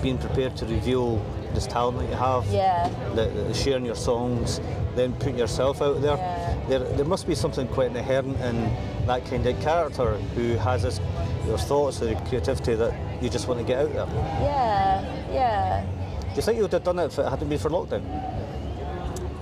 being 0.04 0.20
prepared 0.20 0.56
to 0.58 0.66
reveal 0.66 1.24
this 1.54 1.66
talent 1.66 1.98
that 1.98 2.10
you 2.10 2.16
have, 2.16 2.46
yeah, 2.48 2.88
the, 3.16 3.26
the 3.26 3.54
sharing 3.56 3.86
your 3.86 3.96
songs, 3.96 4.62
then 4.96 5.14
putting 5.14 5.38
yourself 5.38 5.82
out 5.82 6.02
there. 6.02 6.16
Yeah. 6.16 6.56
There, 6.68 6.80
there 6.80 7.06
must 7.06 7.26
be 7.26 7.34
something 7.34 7.68
quite 7.70 7.88
inherent 7.88 8.40
in 8.40 8.72
that 9.08 9.26
kind 9.26 9.46
of 9.48 9.60
character 9.62 10.18
who 10.36 10.54
has 10.58 10.84
this, 10.84 11.02
your 11.48 11.58
thoughts, 11.58 12.00
the 12.00 12.14
creativity 12.28 12.76
that 12.76 12.94
you 13.24 13.30
just 13.30 13.48
want 13.48 13.60
to 13.60 13.66
get 13.66 13.80
out 13.80 13.94
there. 13.94 14.06
yeah, 14.06 15.34
yeah. 15.34 15.99
You 16.40 16.44
think 16.44 16.56
you 16.56 16.62
would 16.62 16.72
have 16.72 16.86
done 16.86 17.00
it 17.00 17.08
if 17.08 17.20
it 17.20 17.28
hadn't 17.28 17.50
been 17.50 17.60
for 17.60 17.70
lockdown? 17.70 18.02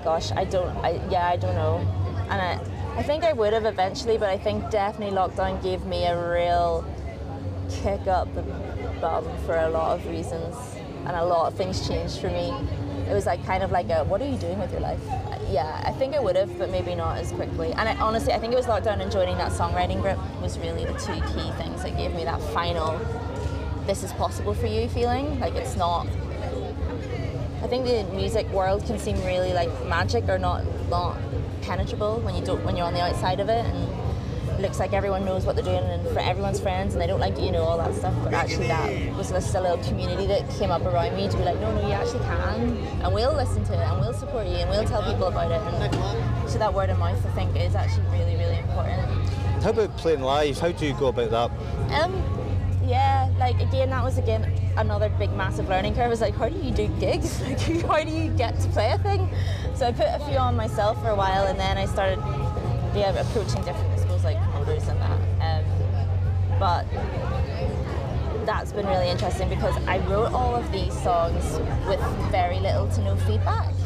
Gosh, 0.03 0.31
I 0.31 0.45
don't. 0.45 0.75
I 0.77 0.99
yeah, 1.11 1.27
I 1.27 1.37
don't 1.37 1.53
know. 1.53 1.77
And 2.27 2.41
I, 2.41 2.59
I 2.95 3.03
think 3.03 3.23
I 3.23 3.33
would 3.33 3.53
have 3.53 3.65
eventually, 3.65 4.17
but 4.17 4.29
I 4.29 4.37
think 4.39 4.71
definitely 4.71 5.15
lockdown 5.15 5.61
gave 5.61 5.85
me 5.85 6.05
a 6.05 6.17
real 6.17 6.83
kick 7.69 8.07
up 8.07 8.33
the 8.33 8.41
bum 8.99 9.25
for 9.45 9.55
a 9.55 9.69
lot 9.69 9.99
of 9.99 10.07
reasons, 10.07 10.55
and 11.05 11.15
a 11.15 11.23
lot 11.23 11.51
of 11.51 11.55
things 11.55 11.87
changed 11.87 12.19
for 12.19 12.31
me. 12.31 12.51
It 13.07 13.13
was 13.13 13.27
like 13.27 13.45
kind 13.45 13.61
of 13.61 13.69
like 13.69 13.91
a, 13.91 14.03
what 14.03 14.19
are 14.23 14.27
you 14.27 14.37
doing 14.37 14.57
with 14.57 14.71
your 14.71 14.81
life? 14.81 14.99
Yeah, 15.51 15.79
I 15.85 15.91
think 15.91 16.15
I 16.15 16.19
would 16.19 16.35
have, 16.35 16.57
but 16.57 16.71
maybe 16.71 16.95
not 16.95 17.19
as 17.19 17.31
quickly. 17.31 17.73
And 17.73 17.87
I, 17.87 17.95
honestly, 17.97 18.33
I 18.33 18.39
think 18.39 18.53
it 18.53 18.55
was 18.55 18.65
lockdown 18.65 19.01
and 19.01 19.11
joining 19.11 19.37
that 19.37 19.51
songwriting 19.51 20.01
group 20.01 20.17
was 20.41 20.57
really 20.57 20.83
the 20.83 20.93
two 20.93 21.21
key 21.31 21.51
things 21.61 21.83
that 21.83 21.95
gave 21.95 22.15
me 22.15 22.23
that 22.23 22.41
final, 22.53 22.97
this 23.85 24.01
is 24.01 24.11
possible 24.13 24.55
for 24.55 24.65
you 24.65 24.89
feeling. 24.89 25.39
Like 25.39 25.53
it's 25.53 25.75
not 25.75 26.07
I 27.61 27.67
think 27.67 27.85
the 27.85 28.03
music 28.15 28.47
world 28.51 28.85
can 28.85 28.99
seem 28.99 29.17
really 29.25 29.53
like 29.53 29.69
magic 29.87 30.29
or 30.29 30.37
not 30.37 30.63
not 30.89 31.17
penetrable 31.61 32.19
when 32.19 32.35
you 32.35 32.45
don't 32.45 32.63
when 32.63 32.77
you're 32.77 32.85
on 32.85 32.93
the 32.93 33.01
outside 33.01 33.39
of 33.39 33.49
it 33.49 33.65
and 33.65 34.49
it 34.51 34.61
looks 34.61 34.79
like 34.79 34.93
everyone 34.93 35.25
knows 35.25 35.45
what 35.45 35.55
they're 35.55 35.65
doing 35.65 35.83
and 35.83 36.07
for 36.09 36.19
everyone's 36.19 36.59
friends 36.59 36.93
and 36.93 37.01
they 37.01 37.07
don't 37.07 37.19
like 37.19 37.37
you 37.39 37.51
know 37.51 37.63
all 37.63 37.77
that 37.77 37.93
stuff 37.93 38.13
but 38.23 38.33
actually 38.33 38.67
that 38.67 39.15
was 39.15 39.29
just 39.29 39.53
a 39.55 39.61
little 39.61 39.77
community 39.83 40.25
that 40.25 40.47
came 40.51 40.71
up 40.71 40.83
around 40.85 41.15
me 41.15 41.27
to 41.27 41.35
be 41.35 41.43
like 41.43 41.59
no 41.59 41.73
no 41.73 41.85
you 41.85 41.93
actually 41.93 42.19
can 42.19 42.77
and 43.03 43.13
we'll 43.13 43.33
listen 43.33 43.63
to 43.65 43.73
it 43.73 43.79
and 43.79 43.99
we'll 43.99 44.13
support 44.13 44.47
you 44.47 44.53
and 44.53 44.69
we'll 44.69 44.85
tell 44.85 45.03
people 45.03 45.25
about 45.25 45.51
it 45.51 45.61
and 45.61 46.49
so 46.49 46.57
that 46.57 46.73
word 46.73 46.89
of 46.89 46.97
mouth 46.99 47.23
I 47.25 47.29
think 47.31 47.55
is 47.55 47.75
actually 47.75 48.07
really 48.17 48.35
really 48.35 48.59
important 48.59 49.07
how 49.63 49.71
about 49.71 49.97
playing 49.97 50.21
live? 50.21 50.59
How 50.59 50.71
do 50.71 50.85
you 50.85 50.93
go 50.93 51.07
about 51.07 51.31
that? 51.31 51.51
um, 52.01 52.36
yeah, 52.87 53.29
like 53.37 53.59
again, 53.59 53.89
that 53.89 54.03
was 54.03 54.17
again 54.17 54.43
another 54.77 55.09
big 55.09 55.31
massive 55.33 55.67
learning 55.67 55.95
curve. 55.95 56.11
Is 56.11 56.21
like, 56.21 56.35
how 56.35 56.49
do 56.49 56.57
you 56.57 56.71
do 56.71 56.87
gigs? 56.99 57.41
Like, 57.47 57.59
how 57.83 58.03
do 58.03 58.11
you 58.11 58.29
get 58.31 58.59
to 58.61 58.69
play 58.69 58.91
a 58.91 58.97
thing? 58.99 59.29
So 59.75 59.87
I 59.87 59.91
put 59.91 60.07
a 60.07 60.19
few 60.27 60.37
on 60.37 60.55
myself 60.55 61.01
for 61.01 61.09
a 61.09 61.15
while, 61.15 61.47
and 61.47 61.59
then 61.59 61.77
I 61.77 61.85
started, 61.85 62.19
yeah, 62.95 63.09
approaching 63.19 63.63
different, 63.63 63.99
schools 63.99 64.23
like 64.23 64.37
promoters 64.51 64.87
and 64.87 64.99
that. 65.01 65.19
Um, 65.41 66.59
but 66.59 66.85
that's 68.45 68.71
been 68.71 68.87
really 68.87 69.09
interesting 69.09 69.49
because 69.49 69.75
I 69.87 69.97
wrote 70.07 70.31
all 70.31 70.55
of 70.55 70.71
these 70.71 70.93
songs 71.03 71.59
with 71.87 71.99
very 72.31 72.59
little 72.59 72.87
to 72.87 73.01
no 73.01 73.15
feedback. 73.17 73.76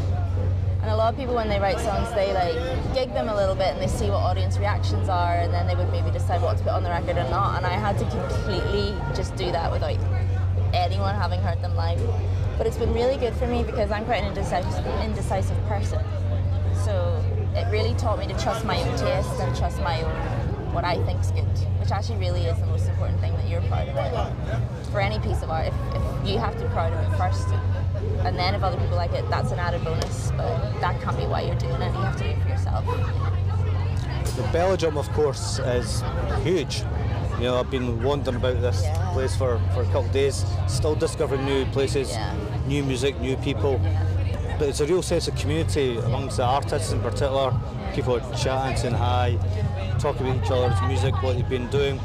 A 0.91 0.95
lot 1.01 1.13
of 1.13 1.17
people, 1.17 1.33
when 1.35 1.47
they 1.47 1.57
write 1.57 1.79
songs, 1.79 2.13
they 2.13 2.33
like 2.33 2.93
gig 2.93 3.13
them 3.13 3.29
a 3.29 3.35
little 3.35 3.55
bit 3.55 3.67
and 3.67 3.81
they 3.81 3.87
see 3.87 4.09
what 4.09 4.17
audience 4.17 4.57
reactions 4.57 5.07
are, 5.07 5.35
and 5.35 5.53
then 5.53 5.65
they 5.65 5.73
would 5.73 5.89
maybe 5.89 6.11
decide 6.11 6.41
what 6.41 6.57
to 6.57 6.63
put 6.63 6.73
on 6.73 6.83
the 6.83 6.89
record 6.89 7.15
or 7.15 7.29
not. 7.29 7.55
And 7.55 7.65
I 7.65 7.79
had 7.79 7.97
to 7.99 8.05
completely 8.09 8.93
just 9.15 9.33
do 9.37 9.53
that 9.53 9.71
without 9.71 9.97
anyone 10.73 11.15
having 11.15 11.39
heard 11.39 11.61
them 11.61 11.77
live. 11.77 11.97
But 12.57 12.67
it's 12.67 12.75
been 12.75 12.93
really 12.93 13.15
good 13.15 13.33
for 13.35 13.47
me 13.47 13.63
because 13.63 13.89
I'm 13.89 14.03
quite 14.03 14.21
an 14.21 14.27
indecisive, 14.27 14.85
indecisive 15.01 15.57
person. 15.65 16.03
So 16.83 17.23
it 17.55 17.71
really 17.71 17.93
taught 17.95 18.19
me 18.19 18.27
to 18.27 18.37
trust 18.37 18.65
my 18.65 18.77
own 18.77 18.97
taste 18.97 19.39
and 19.39 19.55
trust 19.55 19.79
my 19.79 20.01
own 20.01 20.51
what 20.73 20.83
I 20.83 21.01
think's 21.05 21.31
good, 21.31 21.47
which 21.79 21.91
actually 21.91 22.17
really 22.17 22.43
is 22.45 22.59
the 22.59 22.65
most 22.65 22.89
important 22.89 23.21
thing 23.21 23.31
that 23.37 23.47
you're 23.47 23.61
proud 23.61 23.87
of 23.87 23.95
it. 23.95 24.91
For 24.91 24.99
any 24.99 25.19
piece 25.19 25.41
of 25.41 25.49
art, 25.49 25.67
if, 25.67 25.73
if 25.95 26.27
you 26.27 26.37
have 26.37 26.57
to 26.57 26.63
be 26.63 26.69
proud 26.69 26.91
of 26.91 26.99
it 26.99 27.17
first, 27.17 27.47
and 28.25 28.37
then 28.37 28.53
if 28.55 28.63
other 28.63 28.77
people 28.77 28.95
like 28.97 29.11
it, 29.13 29.27
that's 29.29 29.51
an 29.51 29.59
added 29.59 29.83
bonus. 29.83 30.31
But 30.37 30.79
that 30.81 31.01
can't 31.01 31.17
be 31.17 31.25
why 31.25 31.41
you're 31.41 31.55
doing 31.55 31.81
it. 31.81 31.91
You 31.93 32.01
have 32.01 32.17
to 32.17 32.23
do 32.23 32.29
it 32.29 32.41
for 32.41 32.49
yourself. 32.49 32.85
The 34.35 34.43
Belladrum, 34.53 34.97
of 34.97 35.09
course, 35.11 35.59
is 35.59 36.03
huge. 36.43 36.83
You 37.37 37.47
know, 37.47 37.59
I've 37.59 37.71
been 37.71 38.01
wandering 38.03 38.37
about 38.37 38.61
this 38.61 38.83
Yeah. 38.83 39.11
place 39.13 39.35
for, 39.35 39.59
for 39.73 39.81
a 39.81 39.85
couple 39.85 40.05
of 40.05 40.11
days, 40.11 40.45
still 40.67 40.95
discovering 40.95 41.43
new 41.45 41.65
places, 41.67 42.11
Yeah. 42.11 42.33
new 42.67 42.83
music, 42.83 43.19
new 43.19 43.35
people. 43.37 43.79
But 44.59 44.69
it's 44.69 44.79
a 44.79 44.85
real 44.85 45.01
sense 45.01 45.27
of 45.27 45.35
community 45.35 45.97
amongst 45.97 46.37
the 46.37 46.43
artists 46.45 46.91
in 46.91 46.99
particular. 47.01 47.51
People 47.95 48.17
are 48.17 48.37
chatting, 48.37 48.77
saying 48.77 48.93
hi, 48.93 49.37
talking 49.99 50.27
about 50.29 50.45
each 50.45 50.51
other's 50.51 50.79
music, 50.87 51.21
what 51.23 51.35
they've 51.35 51.49
been 51.49 51.67
doing. 51.69 51.99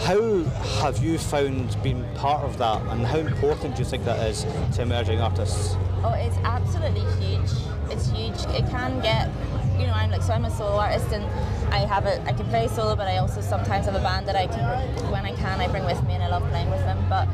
How 0.00 0.42
have 0.82 1.02
you 1.02 1.18
found 1.18 1.76
being 1.82 2.04
part 2.14 2.42
of 2.42 2.58
that, 2.58 2.82
and 2.88 3.06
how 3.06 3.18
important 3.18 3.76
do 3.76 3.82
you 3.82 3.88
think 3.88 4.04
that 4.04 4.18
is 4.28 4.44
to 4.74 4.82
emerging 4.82 5.20
artists? 5.20 5.76
Oh, 6.02 6.12
it's 6.12 6.36
absolutely 6.44 7.00
huge. 7.24 7.50
It's 7.90 8.10
huge. 8.10 8.38
It 8.54 8.68
can 8.68 9.00
get, 9.00 9.30
you 9.78 9.86
know, 9.86 9.94
I'm 9.94 10.10
like, 10.10 10.22
so 10.22 10.34
I'm 10.34 10.44
a 10.44 10.50
solo 10.50 10.76
artist 10.76 11.06
and 11.12 11.24
I 11.72 11.78
have 11.86 12.04
it, 12.04 12.20
I 12.26 12.32
can 12.32 12.46
play 12.48 12.68
solo, 12.68 12.94
but 12.94 13.08
I 13.08 13.16
also 13.16 13.40
sometimes 13.40 13.86
have 13.86 13.94
a 13.94 14.00
band 14.00 14.28
that 14.28 14.36
I 14.36 14.46
can, 14.46 15.10
when 15.10 15.24
I 15.24 15.34
can, 15.34 15.60
I 15.60 15.68
bring 15.68 15.84
with 15.84 16.02
me 16.04 16.14
and 16.14 16.22
I 16.22 16.28
love 16.28 16.46
playing 16.50 16.70
with 16.70 16.80
them. 16.80 16.98
But 17.08 17.26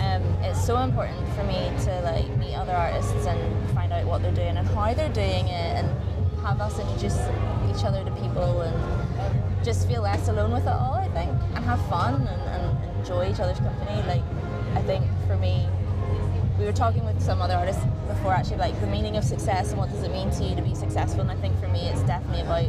um, 0.00 0.22
it's 0.42 0.64
so 0.64 0.78
important 0.78 1.28
for 1.34 1.44
me 1.44 1.70
to 1.84 2.00
like 2.02 2.28
meet 2.38 2.54
other 2.56 2.72
artists 2.72 3.26
and 3.26 3.70
find 3.70 3.92
out 3.92 4.04
what 4.06 4.22
they're 4.22 4.34
doing 4.34 4.56
and 4.56 4.66
how 4.68 4.92
they're 4.94 5.12
doing 5.12 5.46
it 5.46 5.76
and 5.76 5.88
have 6.40 6.60
us 6.60 6.78
introduce 6.78 7.18
each 7.70 7.84
other 7.84 8.02
to 8.02 8.10
people 8.12 8.62
and 8.62 9.64
just 9.64 9.86
feel 9.86 10.02
less 10.02 10.26
alone 10.28 10.52
with 10.52 10.62
it 10.62 10.68
all, 10.68 10.99
think, 11.24 11.40
and 11.54 11.64
have 11.64 11.80
fun 11.88 12.14
and, 12.14 12.28
and 12.28 12.98
enjoy 12.98 13.30
each 13.30 13.40
other's 13.40 13.58
company. 13.58 14.02
Like, 14.06 14.22
I 14.74 14.82
think 14.82 15.04
for 15.26 15.36
me, 15.36 15.68
we 16.58 16.64
were 16.64 16.72
talking 16.72 17.04
with 17.04 17.20
some 17.22 17.40
other 17.40 17.54
artists 17.54 17.82
before 18.06 18.32
actually 18.32 18.58
like 18.58 18.78
the 18.80 18.86
meaning 18.86 19.16
of 19.16 19.24
success 19.24 19.70
and 19.70 19.78
what 19.78 19.90
does 19.90 20.02
it 20.02 20.12
mean 20.12 20.30
to 20.30 20.44
you 20.44 20.54
to 20.54 20.60
be 20.60 20.74
successful 20.74 21.22
and 21.22 21.30
I 21.30 21.36
think 21.36 21.58
for 21.58 21.68
me 21.68 21.88
it's 21.88 22.02
definitely 22.02 22.42
about 22.42 22.66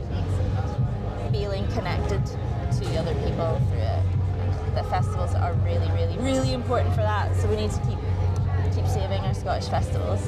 feeling 1.33 1.67
connected 1.73 2.25
to 2.25 2.97
other 2.97 3.13
people 3.15 3.59
through 3.69 3.79
it. 3.79 4.75
The 4.75 4.83
festivals 4.83 5.33
are 5.35 5.53
really, 5.65 5.91
really, 5.91 6.17
really 6.19 6.53
important 6.53 6.91
for 6.91 7.01
that. 7.01 7.35
So 7.35 7.49
we 7.49 7.57
need 7.57 7.71
to 7.71 7.81
keep 7.81 7.99
keep 8.73 8.87
saving 8.87 9.19
our 9.19 9.33
Scottish 9.33 9.67
festivals. 9.67 10.25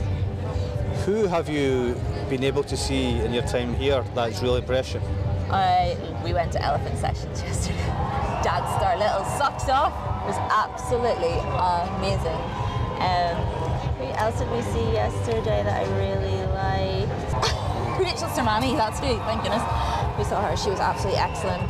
Who 1.05 1.27
have 1.27 1.47
you 1.47 1.95
been 2.29 2.43
able 2.43 2.63
to 2.63 2.75
see 2.75 3.11
in 3.19 3.31
your 3.31 3.43
time 3.43 3.73
here 3.75 4.03
that's 4.13 4.41
really 4.41 4.59
impressed 4.59 4.95
you? 4.95 5.01
I 5.49 5.95
we 6.23 6.33
went 6.33 6.51
to 6.53 6.61
elephant 6.61 6.97
sessions 6.97 7.41
yesterday. 7.47 8.12
Danced 8.43 8.83
our 8.83 8.97
little 8.97 9.23
socks 9.39 9.69
off. 9.69 9.93
It 10.23 10.27
was 10.27 10.37
absolutely 10.51 11.39
amazing. 11.95 12.39
Um, 12.99 13.35
who 13.97 14.05
else 14.19 14.37
did 14.37 14.51
we 14.51 14.61
see 14.61 14.91
yesterday 14.91 15.63
that 15.63 15.79
I 15.79 15.85
really 15.97 16.45
liked? 16.51 17.99
Rachel 17.99 18.27
Sermanni, 18.29 18.75
that's 18.75 18.99
who, 18.99 19.17
thank 19.19 19.43
goodness. 19.43 19.63
We 20.17 20.23
saw 20.25 20.41
her, 20.47 20.57
she 20.57 20.69
was 20.69 20.79
absolutely 20.79 21.21
excellent. 21.21 21.69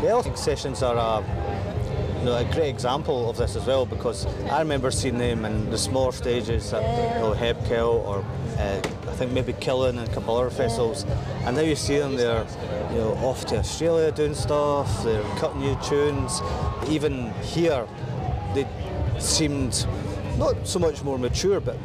The 0.00 0.08
elephant 0.08 0.38
sessions 0.38 0.82
are 0.82 0.96
a, 0.96 2.18
you 2.18 2.24
know, 2.24 2.36
a 2.36 2.44
great 2.44 2.70
example 2.70 3.30
of 3.30 3.36
this 3.36 3.54
as 3.54 3.66
well 3.66 3.86
because 3.86 4.26
I 4.50 4.58
remember 4.58 4.90
seeing 4.90 5.18
them 5.18 5.44
in 5.44 5.70
the 5.70 5.78
smaller 5.78 6.12
stages 6.12 6.72
at 6.72 6.82
you 6.82 7.20
know, 7.20 7.34
HebCelt 7.34 8.04
or 8.04 8.24
uh, 8.58 8.76
I 9.08 9.12
think 9.14 9.32
maybe 9.32 9.52
Killin 9.54 9.98
and 9.98 10.08
a 10.08 10.12
couple 10.12 10.36
other 10.36 10.50
festivals, 10.50 11.04
and 11.44 11.56
now 11.56 11.62
you 11.62 11.76
see 11.76 11.98
them 11.98 12.16
they're 12.16 12.46
you 12.90 12.98
know 12.98 13.12
off 13.22 13.44
to 13.46 13.58
Australia 13.58 14.10
doing 14.12 14.34
stuff, 14.34 15.04
they're 15.04 15.22
cutting 15.38 15.60
new 15.60 15.76
tunes. 15.82 16.40
Even 16.88 17.32
here, 17.42 17.86
they 18.54 18.66
seemed 19.18 19.86
not 20.38 20.66
so 20.66 20.78
much 20.78 21.02
more 21.02 21.18
mature, 21.18 21.60
but 21.60 21.76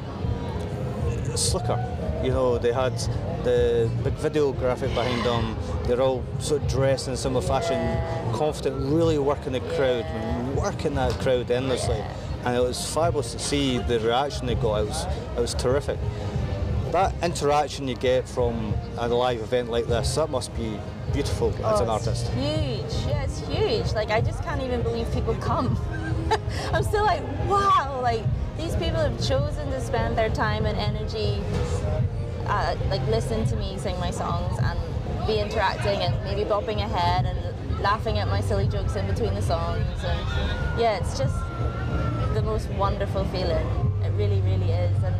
slicker. 1.35 1.79
You 2.24 2.31
know, 2.31 2.57
they 2.57 2.71
had 2.71 2.97
the 3.43 3.89
big 4.03 4.13
video 4.13 4.51
graphic 4.51 4.93
behind 4.95 5.24
them. 5.24 5.55
They're 5.83 6.01
all 6.01 6.24
sort 6.39 6.63
of 6.63 6.68
dressed 6.68 7.07
in 7.07 7.15
similar 7.15 7.46
fashion, 7.46 7.79
confident, 8.33 8.91
really 8.91 9.20
working 9.20 9.53
the 9.53 9.59
crowd, 9.59 10.05
working 10.55 10.96
that 10.96 11.11
crowd 11.20 11.51
endlessly. 11.51 12.03
And 12.46 12.55
it 12.55 12.61
was 12.61 12.94
fabulous 12.94 13.33
to 13.33 13.39
see 13.39 13.77
the 13.79 14.00
reaction 14.00 14.48
they 14.48 14.55
got. 14.55 14.81
It 14.81 14.87
was, 14.87 15.05
it 15.05 15.39
was 15.39 15.53
terrific. 15.53 16.00
That 16.91 17.13
interaction 17.22 17.87
you 17.87 17.96
get 17.96 18.27
from 18.27 18.74
a 18.98 19.07
live 19.07 19.41
event 19.41 19.70
like 19.70 19.85
this, 19.87 20.15
that 20.15 20.29
must 20.29 20.55
be 20.55 20.79
beautiful 21.16 21.50
as 21.66 21.80
an 21.80 21.90
Oh, 21.90 21.96
it's 21.96 22.08
artist. 22.08 22.32
Huge, 22.34 23.08
yeah, 23.08 23.24
it's 23.24 23.40
huge. 23.48 23.94
Like 23.94 24.12
I 24.12 24.20
just 24.22 24.44
can't 24.44 24.62
even 24.62 24.82
believe 24.82 25.10
people 25.14 25.34
come. 25.36 25.78
I'm 26.74 26.84
still 26.84 27.06
like, 27.06 27.24
wow, 27.48 28.00
like 28.04 28.22
these 28.58 28.75
people 28.75 29.00
have 29.00 29.18
chosen 29.25 29.72
to 29.72 29.80
spend 29.82 30.18
their 30.18 30.30
time 30.30 30.66
and 30.66 30.78
energy, 30.78 31.42
uh, 32.48 32.75
like 32.90 33.06
listen 33.08 33.46
to 33.46 33.56
me 33.56 33.78
sing 33.78 33.98
my 34.00 34.12
songs 34.12 34.60
and 34.62 34.78
be 35.25 35.40
interacting 35.40 36.01
and 36.01 36.14
maybe 36.25 36.44
bopping 36.48 36.78
ahead 36.84 37.25
and 37.25 37.82
laughing 37.82 38.18
at 38.18 38.28
my 38.28 38.42
silly 38.42 38.68
jokes 38.68 38.96
in 38.96 39.08
between 39.08 39.34
the 39.34 39.42
songs. 39.42 39.86
And 40.04 40.80
yeah, 40.80 40.98
it's 40.98 41.18
just 41.18 41.36
the 42.34 42.42
most 42.44 42.70
wonderful 42.72 43.24
feeling. 43.25 43.68
It 44.04 44.12
really, 44.12 44.42
really 44.42 44.72
is. 44.72 45.04
And 45.04 45.16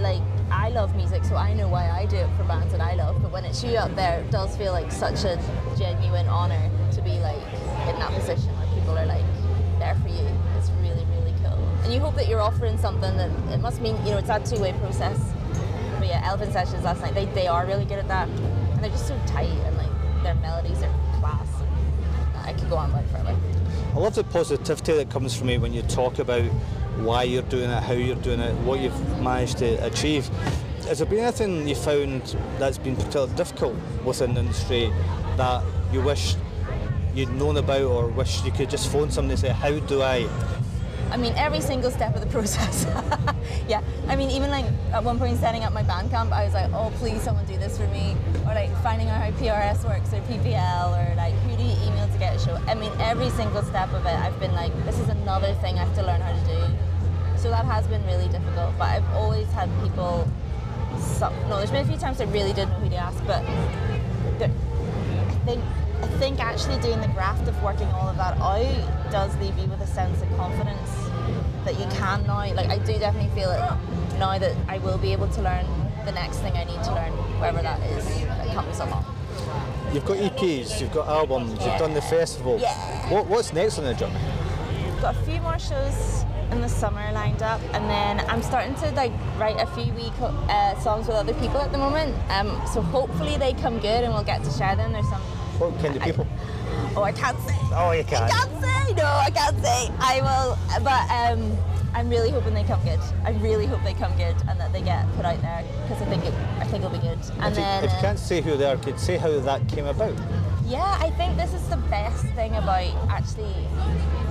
like, 0.00 0.22
I 0.50 0.70
love 0.70 0.96
music, 0.96 1.24
so 1.24 1.36
I 1.36 1.54
know 1.54 1.68
why 1.68 1.88
I 1.90 2.06
do 2.06 2.16
it 2.16 2.28
for 2.36 2.44
bands 2.44 2.72
that 2.72 2.80
I 2.80 2.94
love. 2.94 3.22
But 3.22 3.30
when 3.30 3.44
it's 3.44 3.62
you 3.62 3.76
up 3.76 3.94
there, 3.94 4.20
it 4.20 4.30
does 4.30 4.56
feel 4.56 4.72
like 4.72 4.90
such 4.90 5.24
a 5.24 5.40
genuine 5.78 6.26
honor 6.26 6.70
to 6.92 7.02
be 7.02 7.18
like 7.20 7.40
in 7.88 7.98
that 7.98 8.12
position 8.14 8.48
where 8.58 8.66
people 8.74 8.98
are 8.98 9.06
like 9.06 9.24
there 9.78 9.94
for 9.96 10.08
you. 10.08 10.26
It's 10.58 10.70
really, 10.82 11.06
really 11.06 11.34
cool. 11.42 11.58
And 11.84 11.92
you 11.92 12.00
hope 12.00 12.14
that 12.16 12.28
you're 12.28 12.40
offering 12.40 12.78
something 12.78 13.16
that 13.16 13.30
it 13.52 13.60
must 13.60 13.80
mean, 13.80 13.96
you 14.04 14.12
know, 14.12 14.18
it's 14.18 14.28
that 14.28 14.44
two-way 14.44 14.72
process. 14.74 15.18
But 15.98 16.08
yeah, 16.08 16.22
Elephant 16.24 16.52
Sessions 16.52 16.84
last 16.84 17.00
night, 17.02 17.14
they, 17.14 17.26
they 17.26 17.46
are 17.46 17.66
really 17.66 17.84
good 17.84 17.98
at 17.98 18.08
that. 18.08 18.28
And 18.28 18.82
they're 18.82 18.90
just 18.90 19.06
so 19.06 19.18
tight 19.26 19.48
and 19.48 19.76
like 19.76 20.22
their 20.22 20.34
melodies 20.36 20.82
are 20.82 20.94
class. 21.20 21.48
I 22.42 22.52
could 22.54 22.68
go 22.68 22.76
on 22.76 22.92
like 22.92 23.08
forever. 23.10 23.36
I 23.94 23.98
love 23.98 24.14
the 24.14 24.24
positivity 24.24 24.94
that 24.94 25.10
comes 25.10 25.36
from 25.36 25.50
you 25.50 25.60
when 25.60 25.72
you 25.72 25.82
talk 25.82 26.18
about 26.18 26.44
why 26.98 27.22
you're 27.24 27.42
doing 27.42 27.70
it, 27.70 27.82
how 27.82 27.92
you're 27.92 28.16
doing 28.16 28.40
it, 28.40 28.54
what 28.64 28.80
you've 28.80 29.20
managed 29.20 29.58
to 29.58 29.84
achieve. 29.86 30.28
Has 30.86 30.98
there 30.98 31.06
been 31.06 31.20
anything 31.20 31.68
you 31.68 31.74
found 31.74 32.36
that's 32.58 32.78
been 32.78 32.96
particularly 32.96 33.34
difficult 33.34 33.74
within 34.04 34.34
the 34.34 34.40
industry 34.40 34.92
that 35.36 35.62
you 35.92 36.00
wish 36.00 36.36
you'd 37.14 37.30
known 37.30 37.56
about 37.56 37.82
or 37.82 38.08
wish 38.08 38.44
you 38.44 38.52
could 38.52 38.70
just 38.70 38.90
phone 38.90 39.10
somebody 39.10 39.32
and 39.32 39.40
say, 39.40 39.48
how 39.48 39.78
do 39.78 40.02
I? 40.02 40.28
I 41.10 41.16
mean, 41.16 41.32
every 41.36 41.60
single 41.60 41.90
step 41.90 42.14
of 42.14 42.20
the 42.20 42.26
process. 42.38 42.86
yeah. 43.68 43.82
I 44.08 44.16
mean, 44.16 44.30
even 44.30 44.50
like 44.50 44.66
at 44.92 45.02
one 45.02 45.18
point 45.18 45.38
setting 45.38 45.64
up 45.64 45.72
my 45.72 45.82
Bandcamp, 45.82 46.32
I 46.32 46.44
was 46.44 46.54
like, 46.54 46.70
oh, 46.72 46.92
please 46.96 47.20
someone 47.22 47.44
do 47.46 47.56
this 47.56 47.76
for 47.76 47.86
me. 47.88 48.16
Or 48.46 48.54
like 48.54 48.70
finding 48.82 49.08
out 49.08 49.20
how 49.20 49.30
PRS 49.32 49.84
works 49.84 50.12
or 50.12 50.20
PPL 50.22 50.90
or 50.90 51.14
like 51.16 51.34
who 51.34 51.56
do 51.56 51.62
you 51.62 51.76
email 51.86 52.08
show. 52.38 52.56
I 52.66 52.74
mean, 52.74 52.92
every 53.00 53.30
single 53.30 53.62
step 53.62 53.92
of 53.92 54.04
it, 54.04 54.14
I've 54.14 54.38
been 54.38 54.52
like, 54.52 54.72
this 54.84 54.98
is 54.98 55.08
another 55.08 55.54
thing 55.54 55.78
I 55.78 55.84
have 55.84 55.94
to 55.96 56.02
learn 56.02 56.20
how 56.20 56.32
to 56.32 56.46
do. 56.46 57.38
So 57.38 57.48
that 57.50 57.64
has 57.64 57.86
been 57.86 58.04
really 58.06 58.28
difficult. 58.28 58.76
But 58.78 58.90
I've 58.90 59.10
always 59.14 59.50
had 59.52 59.68
people, 59.82 60.28
some, 60.98 61.34
no, 61.48 61.56
there's 61.56 61.70
been 61.70 61.84
a 61.84 61.88
few 61.88 61.96
times 61.96 62.20
I 62.20 62.24
really 62.24 62.52
didn't 62.52 62.70
know 62.70 62.80
who 62.80 62.90
to 62.90 62.96
ask, 62.96 63.24
but 63.26 63.42
I 63.44 64.48
think 65.44 65.64
I 66.02 66.06
think 66.18 66.40
actually 66.40 66.78
doing 66.80 67.00
the 67.00 67.08
graft 67.08 67.46
of 67.46 67.62
working 67.62 67.88
all 67.88 68.08
of 68.08 68.16
that 68.16 68.38
out 68.38 69.10
does 69.10 69.36
leave 69.36 69.56
you 69.58 69.66
with 69.66 69.80
a 69.80 69.86
sense 69.86 70.22
of 70.22 70.28
confidence 70.36 70.90
that 71.64 71.78
you 71.78 71.86
can 71.96 72.26
now. 72.26 72.52
Like 72.54 72.68
I 72.68 72.78
do 72.78 72.98
definitely 72.98 73.30
feel 73.38 73.50
it 73.50 73.60
now 74.18 74.38
that 74.38 74.54
I 74.68 74.78
will 74.78 74.98
be 74.98 75.12
able 75.12 75.28
to 75.28 75.42
learn 75.42 75.66
the 76.04 76.12
next 76.12 76.38
thing 76.38 76.54
I 76.54 76.64
need 76.64 76.82
to 76.84 76.94
learn, 76.94 77.12
wherever 77.38 77.60
that 77.60 77.80
is, 77.90 78.04
that 78.24 78.54
comes 78.54 78.78
along. 78.80 79.04
You've 79.92 80.04
got 80.04 80.18
EPs, 80.18 80.80
you've 80.80 80.92
got 80.92 81.08
albums, 81.08 81.52
Yeah. 81.58 81.70
you've 81.70 81.78
done 81.80 81.94
the 81.94 82.02
festival. 82.02 82.58
Yeah. 82.60 82.74
What, 83.12 83.26
what's 83.26 83.52
next 83.52 83.78
on 83.78 83.84
the 83.84 83.94
journey? 83.94 84.20
got 85.00 85.16
a 85.16 85.22
few 85.22 85.40
more 85.40 85.58
shows 85.58 86.24
in 86.52 86.60
the 86.60 86.68
summer 86.68 87.10
lined 87.12 87.42
up, 87.42 87.60
and 87.72 87.88
then 87.88 88.20
I'm 88.28 88.42
starting 88.42 88.74
to 88.76 88.90
like 88.92 89.12
write 89.38 89.56
a 89.58 89.66
few 89.68 89.92
wee 89.94 90.12
uh, 90.20 90.78
songs 90.80 91.06
with 91.06 91.16
other 91.16 91.32
people 91.34 91.56
at 91.58 91.72
the 91.72 91.78
moment. 91.78 92.14
Um, 92.30 92.60
so 92.72 92.82
hopefully 92.82 93.36
they 93.38 93.54
come 93.54 93.78
good 93.78 94.04
and 94.04 94.12
we'll 94.12 94.24
get 94.24 94.44
to 94.44 94.50
share 94.50 94.76
them. 94.76 94.92
There's 94.92 95.08
some. 95.08 95.20
What 95.58 95.78
kind 95.80 95.96
of 95.96 96.02
people? 96.02 96.26
Oh, 96.96 97.02
I 97.02 97.12
can't 97.12 97.38
say. 97.40 97.56
Oh, 97.72 97.92
you 97.92 98.04
can't. 98.04 98.24
I 98.24 98.28
can. 98.28 98.48
can't 98.50 98.62
say. 98.62 98.94
No, 98.94 99.04
I 99.04 99.30
can't 99.30 99.64
say. 99.64 99.90
I 100.00 100.20
will, 100.20 100.82
but 100.84 101.10
um, 101.10 101.56
I'm 101.94 102.08
really 102.08 102.30
hoping 102.30 102.54
they 102.54 102.64
come 102.64 102.82
good. 102.84 103.00
I 103.24 103.30
really 103.40 103.66
hope 103.66 103.82
they 103.82 103.94
come 103.94 104.16
good 104.16 104.36
and 104.48 104.58
that 104.60 104.72
they 104.72 104.80
get 104.82 105.04
put 105.16 105.24
out 105.24 105.40
there 105.42 105.64
because 105.82 106.00
I 106.02 106.06
think 106.06 106.24
it, 106.24 106.34
I 106.58 106.64
think 106.64 106.84
it'll 106.84 106.96
be 106.96 106.98
good. 107.02 107.18
And 107.40 107.52
If 107.52 107.58
you, 107.58 107.64
then. 107.64 107.84
if 107.84 107.90
you 107.90 107.96
uh, 107.96 108.00
can't 108.00 108.18
say 108.18 108.40
who 108.40 108.56
they 108.56 108.64
are, 108.70 108.76
could 108.76 108.98
say 108.98 109.16
how 109.16 109.28
that 109.40 109.68
came 109.68 109.86
about. 109.86 110.14
yeah, 110.66 110.96
I 111.00 111.10
think 111.10 111.36
this 111.36 111.52
is 111.52 111.68
the 111.68 111.76
best 111.76 112.24
thing 112.36 112.54
about 112.54 112.94
actually, 113.10 113.54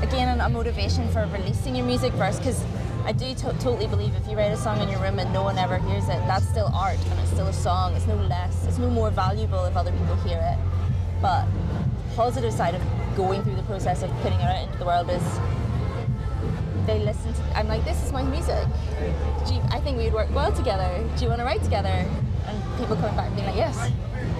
again, 0.02 0.40
a 0.40 0.50
motivation 0.50 1.08
for 1.12 1.26
releasing 1.34 1.76
your 1.76 1.86
music 1.86 2.14
first 2.14 2.40
because 2.40 2.64
I 3.06 3.12
do 3.12 3.34
to- 3.36 3.54
totally 3.60 3.88
believe 3.88 4.16
if 4.16 4.28
you 4.28 4.38
write 4.38 4.52
a 4.52 4.58
song 4.58 4.80
in 4.82 4.88
your 4.90 5.00
room 5.02 5.20
and 5.20 5.32
no 5.34 5.44
one 5.44 5.58
ever 5.58 5.78
hears 5.80 6.04
it, 6.06 6.20
that's 6.28 6.48
still 6.48 6.72
art 6.74 6.98
and 7.10 7.20
it's 7.20 7.32
still 7.32 7.48
a 7.48 7.54
song. 7.54 7.94
It's 7.96 8.08
no 8.08 8.16
less, 8.16 8.66
it's 8.68 8.78
no 8.78 8.90
more 8.90 9.10
valuable 9.10 9.66
if 9.66 9.76
other 9.76 9.92
people 9.92 10.16
hear 10.18 10.40
it. 10.42 10.58
But 11.22 11.46
positive 12.16 12.54
side 12.54 12.76
of 12.76 12.82
going 13.18 13.44
through 13.44 13.56
the 13.56 13.64
process 13.64 14.02
of 14.02 14.10
putting 14.22 14.40
it 14.40 14.44
out 14.46 14.64
into 14.66 14.78
the 14.78 14.86
world 14.86 15.10
is 15.10 15.24
they 16.90 17.00
listen 17.00 17.34
to. 17.34 17.42
I'm 17.56 17.68
like, 17.68 17.86
this 17.86 18.04
is 18.04 18.12
my 18.12 18.24
music. 18.24 18.66
Do 19.46 19.54
you, 19.54 19.62
I 19.70 19.80
think 19.80 19.98
we'd 19.98 20.14
work 20.14 20.34
well 20.34 20.52
together. 20.52 20.90
Do 21.16 21.24
you 21.24 21.30
want 21.30 21.40
to 21.40 21.46
write 21.46 21.64
together? 21.64 21.90
And 22.48 22.80
people 22.80 22.96
coming 22.96 23.16
back 23.16 23.28
and 23.28 23.36
being 23.36 23.48
like, 23.48 23.56
yes, 23.56 23.78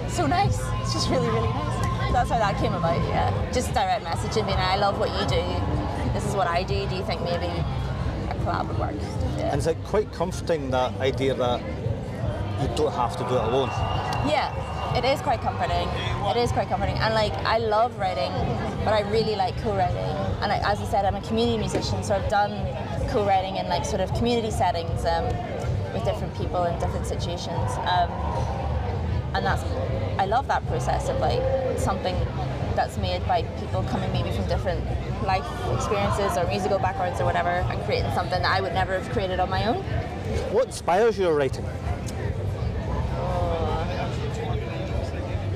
so 0.08 0.26
nice. 0.26 0.58
It's 0.80 0.92
just 0.92 1.08
really, 1.10 1.28
really 1.28 1.48
nice. 1.48 2.12
That's 2.12 2.30
how 2.30 2.38
that 2.38 2.58
came 2.58 2.74
about. 2.74 2.98
Yeah, 3.08 3.30
just 3.52 3.72
direct 3.72 4.04
messaging, 4.04 4.46
being, 4.46 4.58
I 4.58 4.76
love 4.76 4.98
what 4.98 5.10
you 5.10 5.26
do. 5.28 5.44
This 6.12 6.26
is 6.26 6.34
what 6.34 6.48
I 6.48 6.64
do. 6.64 6.88
Do 6.88 6.96
you 6.96 7.04
think 7.04 7.22
maybe 7.22 7.46
a 7.46 8.34
collab 8.42 8.66
would 8.66 8.78
work? 8.78 8.94
Yeah. 9.38 9.52
And 9.52 9.60
is 9.60 9.68
it 9.68 9.76
quite 9.84 10.12
comforting 10.12 10.70
that 10.72 10.92
idea 11.00 11.34
that 11.34 11.60
you 12.60 12.68
don't 12.74 12.92
have 12.92 13.16
to 13.16 13.22
do 13.28 13.36
it 13.36 13.44
alone? 13.44 13.68
Yeah, 14.26 14.50
it 14.98 15.04
is 15.04 15.20
quite 15.20 15.40
comforting. 15.40 15.88
It 16.34 16.36
is 16.36 16.50
quite 16.50 16.68
comforting, 16.68 16.96
and 16.96 17.14
like 17.14 17.32
I 17.46 17.58
love 17.58 17.96
writing, 17.96 18.32
but 18.84 18.92
I 18.92 19.02
really 19.08 19.36
like 19.36 19.56
co-writing. 19.62 20.19
And 20.42 20.50
I, 20.52 20.56
as 20.70 20.80
I 20.80 20.84
said, 20.84 21.04
I'm 21.04 21.16
a 21.16 21.20
community 21.20 21.58
musician, 21.58 22.02
so 22.02 22.14
I've 22.14 22.30
done 22.30 22.52
co-writing 23.08 23.56
in 23.56 23.68
like 23.68 23.84
sort 23.84 24.00
of 24.00 24.12
community 24.14 24.50
settings 24.50 25.04
um, 25.04 25.24
with 25.92 26.04
different 26.04 26.34
people 26.34 26.64
in 26.64 26.78
different 26.78 27.06
situations. 27.06 27.70
Um, 27.84 28.10
and 29.34 29.44
that's 29.44 29.62
I 30.18 30.26
love 30.26 30.48
that 30.48 30.66
process 30.66 31.08
of 31.08 31.18
like 31.20 31.40
something 31.78 32.14
that's 32.74 32.98
made 32.98 33.26
by 33.26 33.42
people 33.58 33.82
coming 33.84 34.12
maybe 34.12 34.30
from 34.30 34.46
different 34.48 34.84
life 35.24 35.46
experiences 35.74 36.36
or 36.36 36.46
musical 36.46 36.78
backgrounds 36.78 37.20
or 37.20 37.24
whatever, 37.24 37.48
and 37.50 37.82
creating 37.84 38.10
something 38.12 38.42
that 38.42 38.50
I 38.50 38.60
would 38.60 38.74
never 38.74 38.98
have 38.98 39.10
created 39.12 39.40
on 39.40 39.50
my 39.50 39.66
own. 39.66 39.82
What 40.52 40.66
inspires 40.66 41.18
your 41.18 41.34
writing? 41.34 41.64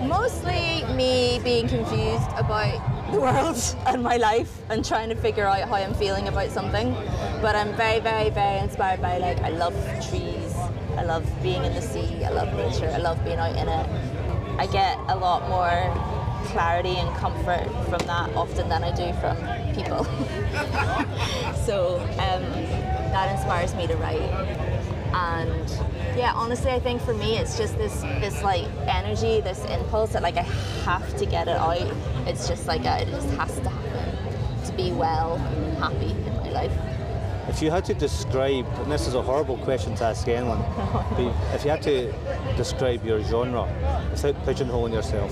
Mostly 0.03 0.85
me 0.95 1.41
being 1.43 1.69
confused 1.69 2.29
about 2.37 2.94
the 3.13 3.21
world 3.21 3.77
and 3.87 4.03
my 4.03 4.17
life 4.17 4.51
and 4.71 4.85
trying 4.85 5.09
to 5.09 5.15
figure 5.15 5.47
out 5.47 5.69
how 5.69 5.75
I'm 5.75 5.95
feeling 5.95 6.29
about 6.29 6.51
something. 6.51 6.93
But 7.41 7.57
I'm 7.57 7.75
very, 7.75 8.01
very, 8.01 8.31
very 8.31 8.59
inspired 8.59 9.01
by 9.01 9.19
like 9.19 9.41
I 9.41 9.51
love 9.51 9.75
trees, 10.09 10.55
I 10.97 11.05
love 11.05 11.25
being 11.43 11.65
in 11.65 11.75
the 11.75 11.83
sea, 11.83 12.25
I 12.25 12.31
love 12.31 12.53
nature, 12.55 12.91
I 12.91 12.99
love 12.99 13.23
being 13.25 13.39
out 13.39 13.57
in 13.57 13.69
it. 13.69 13.87
I 14.59 14.67
get 14.67 14.99
a 15.09 15.17
lot 15.17 15.49
more 15.49 15.93
clarity 16.47 16.97
and 16.97 17.15
comfort 17.17 17.67
from 17.89 18.07
that 18.07 18.31
often 18.37 18.69
than 18.69 18.85
I 18.85 18.93
do 18.93 19.13
from 19.21 19.37
people. 19.75 20.05
so 21.65 21.99
um, 22.19 22.43
that 23.13 23.35
inspires 23.35 23.75
me 23.75 23.87
to 23.87 23.97
write 23.97 24.21
and 25.15 25.94
yeah 26.17 26.33
honestly 26.35 26.71
i 26.71 26.79
think 26.79 27.01
for 27.03 27.15
me 27.15 27.37
it's 27.39 27.57
just 27.59 27.77
this 27.77 28.03
this 28.21 28.43
like 28.43 28.67
energy 28.87 29.41
this 29.41 29.65
impulse 29.67 30.13
that 30.13 30.23
like 30.23 30.37
i 30.37 30.47
have 30.85 31.17
to 31.17 31.25
get 31.27 31.49
it 31.49 31.57
out. 31.57 31.79
It's 32.27 32.47
just 32.47 32.67
like 32.67 32.85
a, 32.85 33.03
it 33.03 33.09
just 33.09 33.29
has 33.31 33.59
to 33.61 33.69
happen 33.71 34.65
to 34.67 34.73
be 34.75 34.93
well 34.93 35.37
and 35.37 35.79
happy 35.79 36.11
in 36.11 36.33
my 36.37 36.51
life. 36.51 36.73
If 37.49 37.63
you 37.63 37.71
had 37.71 37.85
to 37.87 37.95
describe, 37.95 38.67
and 38.81 38.93
this 38.93 39.07
is 39.07 39.15
a 39.15 39.23
horrible 39.23 39.57
question 39.59 39.95
to 39.97 40.05
ask 40.05 40.27
anyone, 40.29 40.59
but 41.17 41.35
if 41.55 41.65
you 41.65 41.71
had 41.71 41.83
to 41.83 42.13
describe 42.57 43.05
your 43.05 43.23
genre 43.23 43.65
without 44.11 44.35
pigeonholing 44.47 44.93
yourself 44.93 45.31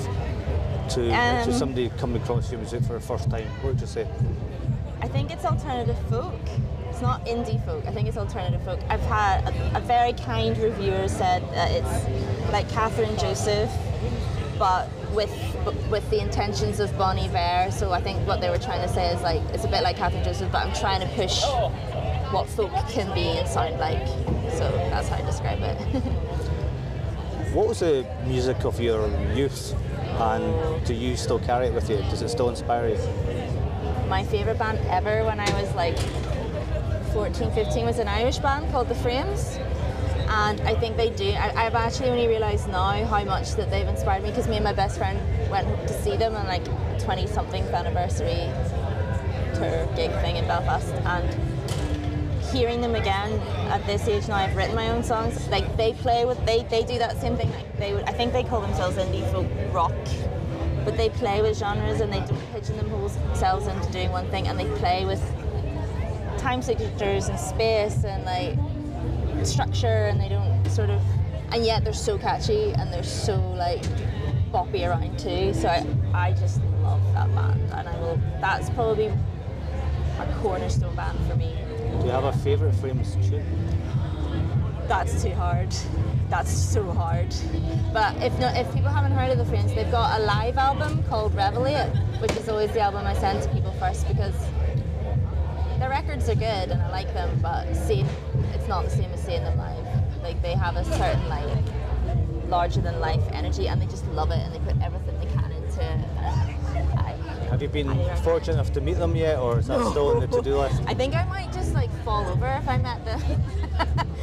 to, 0.90 1.09
to 1.09 1.12
Um, 1.14 1.53
somebody 1.53 1.90
coming 1.99 2.21
across 2.23 2.51
your 2.51 2.61
music 2.61 2.83
for 2.85 2.95
the 2.95 3.01
first 3.01 3.31
time, 3.31 3.47
what 3.61 3.73
would 3.73 3.81
you 3.81 3.87
say? 3.87 4.07
i 5.03 5.09
think 5.09 5.31
it's 5.33 5.45
alternative 5.45 5.99
folk 6.09 6.40
not 7.03 7.25
indie 7.27 7.62
folk 7.67 7.85
i 7.87 7.93
think 7.93 8.09
it's 8.09 8.17
alternative 8.17 8.62
folk 8.65 8.81
i've 8.88 9.01
had 9.03 9.47
a, 9.49 9.79
a 9.79 9.81
very 9.81 10.12
kind 10.15 10.57
reviewer 10.59 11.09
said 11.09 11.43
that 11.51 11.71
it's 11.71 12.53
like 12.53 12.69
Kathryn 12.69 13.21
Joseph 13.21 13.71
but 14.59 14.88
with 15.12 15.33
with 15.91 16.09
the 16.11 16.21
intentions 16.21 16.79
of 16.81 16.97
Bon 16.97 17.19
Iver. 17.19 17.73
So 17.73 17.93
I 17.93 18.01
think 18.01 18.27
what 18.27 18.41
they 18.41 18.49
were 18.49 18.59
trying 18.59 18.87
to 18.87 18.93
say 18.93 19.12
is 19.12 19.21
like 19.21 19.41
it's 19.53 19.65
a 19.65 19.69
bit 19.69 19.83
like 19.83 19.97
Kathryn 19.97 20.25
Joseph, 20.25 20.53
but 20.53 20.65
I'm 20.65 20.75
trying 20.75 21.01
to 21.01 21.09
push 21.15 21.43
what 22.33 22.49
folk 22.49 22.73
can 22.88 23.12
be 23.12 23.27
and 23.38 23.49
sound 23.49 23.79
like. 23.79 24.07
So 24.53 24.71
that's 24.91 25.09
how 25.09 25.17
I 25.17 25.23
describe 25.23 25.59
it. 25.62 26.03
What 27.53 27.69
was 27.69 27.81
the 27.81 28.07
music 28.25 28.65
of 28.65 28.81
your 28.81 29.09
youth, 29.35 29.75
and 30.19 30.87
do 30.87 30.95
you 30.95 31.19
still 31.19 31.38
carry 31.38 31.67
it 31.67 31.75
with 31.75 31.91
you? 31.91 31.99
Does 32.09 32.23
it 32.23 32.31
still 32.31 32.49
inspire 32.49 32.88
you? 32.88 32.99
My 34.09 34.25
favorite 34.25 34.59
band 34.59 34.79
ever 34.88 35.23
when 35.27 35.38
I 35.38 35.61
was 35.61 35.71
like 35.75 35.99
14, 37.12 37.51
15 37.53 37.85
was 37.85 37.98
an 37.98 38.09
Irish 38.09 38.38
band 38.38 38.70
called 38.72 38.88
The 38.88 38.94
Frames. 38.94 39.59
And 40.29 40.61
I 40.62 40.75
think 40.75 40.96
they 40.96 41.11
do. 41.11 41.31
I, 41.33 41.66
I've 41.66 41.75
actually 41.75 42.09
only 42.09 42.27
realised 42.27 42.68
now 42.68 43.05
how 43.05 43.22
much 43.25 43.53
that 43.57 43.70
they've 43.70 43.87
inspired 43.87 44.22
me 44.22 44.31
because 44.31 44.48
me 44.48 44.57
and 44.57 44.64
my 44.64 44.72
best 44.72 44.96
friend 44.96 45.20
went 45.51 45.68
to 45.88 46.03
see 46.03 46.16
them 46.16 46.35
on 46.35 46.46
like 46.46 46.64
20 47.01 47.27
something 47.27 47.62
anniversary 47.64 48.48
tour 49.55 49.87
gig 49.94 50.11
thing 50.22 50.37
in 50.37 50.46
Belfast. 50.46 50.88
And 51.05 52.42
hearing 52.44 52.81
them 52.81 52.94
again 52.94 53.38
at 53.68 53.85
this 53.85 54.09
age 54.09 54.27
now, 54.27 54.37
I've 54.37 54.57
written 54.57 54.75
my 54.75 54.88
own 54.88 55.03
songs. 55.03 55.48
Like 55.48 55.77
they 55.77 55.92
play 55.92 56.25
with, 56.25 56.42
they, 56.46 56.62
they 56.64 56.83
do 56.83 56.98
that 56.98 57.20
same 57.20 57.37
thing. 57.37 57.51
Like 57.53 57.77
they 57.79 57.92
would, 57.92 58.05
I 58.05 58.12
think 58.12 58.33
they 58.33 58.44
call 58.44 58.62
themselves 58.62 58.96
indie 58.96 59.31
folk 59.31 59.46
rock, 59.70 59.92
but 60.87 60.96
they 60.96 61.11
play 61.11 61.42
with 61.42 61.59
genres 61.59 62.01
and 62.01 62.11
they 62.11 62.20
don't 62.20 62.53
pigeon 62.53 62.79
themselves 62.79 63.66
into 63.66 63.92
doing 63.92 64.11
one 64.12 64.27
thing, 64.31 64.48
and 64.48 64.59
they 64.59 64.66
play 64.79 65.05
with 65.05 65.22
time 66.42 66.61
signatures 66.61 67.28
and 67.28 67.38
space 67.38 68.05
and 68.05 68.24
like 68.24 69.46
structure, 69.46 70.07
and 70.07 70.20
they 70.20 70.28
don't 70.28 70.68
sort 70.68 70.90
of, 70.90 71.00
and 71.52 71.64
yet 71.64 71.85
they're 71.85 71.92
so 71.92 72.18
catchy 72.18 72.72
and 72.72 72.92
they're 72.92 73.02
so 73.02 73.40
like 73.52 73.83
boppy 74.52 74.87
around 74.87 75.18
too. 75.18 75.55
So 75.55 75.68
I, 75.68 75.87
I 76.12 76.33
just 76.33 76.61
love 76.83 77.00
that 77.14 77.33
band, 77.35 77.61
and 77.72 77.88
I 77.88 77.96
will. 78.00 78.20
That's 78.40 78.68
probably 78.70 79.07
a 79.07 80.38
cornerstone 80.40 80.94
band 80.96 81.18
for 81.28 81.37
me. 81.37 81.57
Do 82.00 82.07
you 82.07 82.12
have 82.12 82.24
a 82.24 82.33
favourite 82.33 82.74
Frames 82.74 83.14
tune? 83.28 83.46
That's 84.88 85.22
too 85.22 85.33
hard. 85.35 85.72
That's 86.28 86.50
so 86.50 86.90
hard. 86.90 87.33
But 87.92 88.16
if 88.22 88.37
not 88.40 88.57
if 88.57 88.72
people 88.74 88.90
haven't 88.90 89.12
heard 89.12 89.31
of 89.31 89.38
the 89.38 89.44
Frames, 89.44 89.72
they've 89.74 89.90
got 89.90 90.20
a 90.20 90.24
live 90.24 90.59
album 90.59 91.05
called 91.05 91.35
Revelate, 91.35 92.20
which 92.20 92.33
is 92.33 92.48
always 92.48 92.72
the 92.72 92.81
album 92.81 93.07
I 93.07 93.14
send 93.14 93.42
to 93.42 93.48
people 93.50 93.72
first 93.72 94.09
because 94.09 94.35
their 95.83 95.90
records 95.90 96.29
are 96.29 96.37
good 96.37 96.71
and 96.71 96.81
I 96.81 96.90
like 96.90 97.12
them, 97.12 97.40
but 97.42 97.75
seeing 97.75 98.07
it's 98.55 98.68
not 98.68 98.85
the 98.85 98.90
same 98.90 99.11
as 99.11 99.21
seeing 99.21 99.42
them 99.42 99.59
live. 99.59 99.85
Like 100.23 100.40
they 100.40 100.55
have 100.55 100.77
a 100.77 100.85
certain 100.85 101.29
like 101.29 101.64
larger 102.49 102.81
than 102.81 103.01
life 103.01 103.21
energy 103.33 103.66
and 103.66 103.83
they 103.83 103.87
just 103.87 104.07
love 104.12 104.31
it 104.31 104.38
and 104.38 104.55
they 104.55 104.61
put 104.61 104.81
everything 104.81 105.18
they 105.18 105.27
can 105.35 105.51
into 105.51 105.83
it. 105.83 106.07
I, 106.97 107.16
Have 107.51 107.62
you 107.62 107.68
been 107.68 107.88
I 107.88 107.97
recommend 107.97 108.18
it. 108.18 108.23
fortunate 108.23 108.55
enough 108.55 108.73
to 108.75 108.81
meet 108.81 108.92
them 108.92 109.16
yet, 109.16 109.40
or 109.40 109.59
is 109.59 109.66
that 109.66 109.85
still 109.90 110.14
on 110.14 110.21
the 110.21 110.29
to-do 110.29 110.57
list? 110.57 110.81
I 110.87 110.95
think 110.95 111.16
I 111.16 111.25
might 111.25 111.53
just 111.53 111.75
like 111.75 111.90
fall 112.05 112.29
over 112.29 112.47
if 112.47 112.68
I 112.68 112.79
met 112.79 113.05
them. 113.05 113.21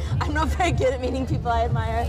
I'm 0.22 0.32
not 0.32 0.48
very 0.48 0.72
good 0.72 0.94
at 0.94 1.00
meeting 1.02 1.26
people 1.26 1.50
I 1.50 1.64
admire. 1.64 2.08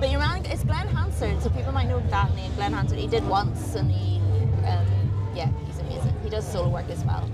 But 0.00 0.10
your 0.10 0.20
man, 0.20 0.44
it's 0.44 0.64
Glen 0.64 0.86
Hansard, 0.88 1.40
so 1.42 1.48
people 1.48 1.72
might 1.72 1.88
know 1.88 2.00
that 2.10 2.34
name. 2.34 2.54
Glen 2.56 2.74
Hansard, 2.74 2.98
he 2.98 3.06
did 3.06 3.26
once 3.26 3.74
and 3.74 3.90
he, 3.90 4.18
um, 4.66 5.32
yeah, 5.34 5.50
he's 5.66 5.78
amazing. 5.78 6.14
He 6.22 6.28
does 6.28 6.46
solo 6.46 6.68
work 6.68 6.90
as 6.90 7.02
well. 7.04 7.30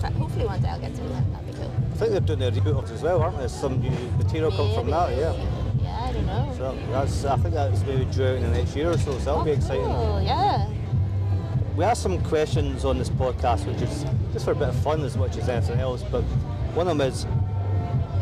But 0.00 0.12
hopefully 0.12 0.46
one 0.46 0.60
day 0.60 0.68
I'll 0.68 0.80
get 0.80 0.94
to 0.94 1.02
meet 1.02 1.12
him, 1.12 1.32
that'd 1.32 1.46
be 1.46 1.52
cool. 1.54 1.72
I 1.92 1.96
think 1.96 2.10
they're 2.12 2.20
doing 2.20 2.38
their 2.38 2.50
reboot 2.50 2.78
of 2.78 2.90
it 2.90 2.94
as 2.94 3.02
well, 3.02 3.22
aren't 3.22 3.38
they? 3.38 3.48
Some 3.48 3.80
new 3.80 3.90
material 4.18 4.50
come 4.50 4.74
from 4.74 4.90
that, 4.90 5.16
yeah. 5.16 5.32
Yeah, 5.82 6.04
I 6.04 6.12
don't 6.12 6.26
know. 6.26 6.54
So 6.56 6.78
that's, 6.90 7.24
I 7.24 7.36
think 7.36 7.54
that's 7.54 7.82
maybe 7.82 8.04
due 8.06 8.26
out 8.26 8.36
in 8.36 8.42
the 8.42 8.50
next 8.50 8.76
year 8.76 8.90
or 8.90 8.98
so, 8.98 9.12
so 9.12 9.18
that'll 9.18 9.40
oh, 9.40 9.44
be 9.44 9.52
exciting. 9.52 9.84
Cool, 9.84 10.22
yeah. 10.22 10.68
We 11.76 11.84
asked 11.84 12.02
some 12.02 12.22
questions 12.24 12.84
on 12.84 12.98
this 12.98 13.10
podcast, 13.10 13.66
which 13.66 13.82
is 13.82 14.04
just 14.32 14.44
for 14.44 14.52
a 14.52 14.54
bit 14.54 14.68
of 14.68 14.76
fun 14.76 15.02
as 15.02 15.16
much 15.16 15.36
as 15.36 15.48
anything 15.48 15.78
else. 15.78 16.02
But 16.02 16.22
one 16.74 16.88
of 16.88 16.96
them 16.96 17.06
is, 17.06 17.26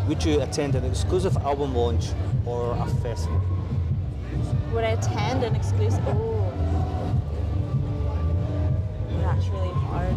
would 0.08 0.24
you 0.24 0.40
attend 0.42 0.74
an 0.74 0.84
exclusive 0.84 1.36
album 1.38 1.74
launch 1.74 2.10
or 2.46 2.72
a 2.76 2.86
festival? 3.02 3.40
Would 4.72 4.84
I 4.84 4.90
attend 4.90 5.44
an 5.44 5.54
exclusive? 5.54 6.02
Oh, 6.08 6.52
that's 9.20 9.46
really 9.48 9.68
hard. 9.68 10.16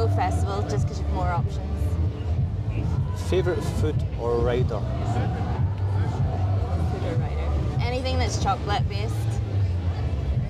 Go 0.00 0.08
festival 0.08 0.62
just 0.62 0.86
because 0.86 0.98
you 0.98 1.04
have 1.04 1.14
more 1.14 1.28
options. 1.28 1.60
Favorite 3.28 3.60
food 3.60 3.94
or 4.18 4.38
rider? 4.38 4.80
Food 5.12 5.30
or 7.04 7.16
writer. 7.16 7.82
Anything 7.82 8.18
that's 8.18 8.42
chocolate 8.42 8.88
based. 8.88 9.14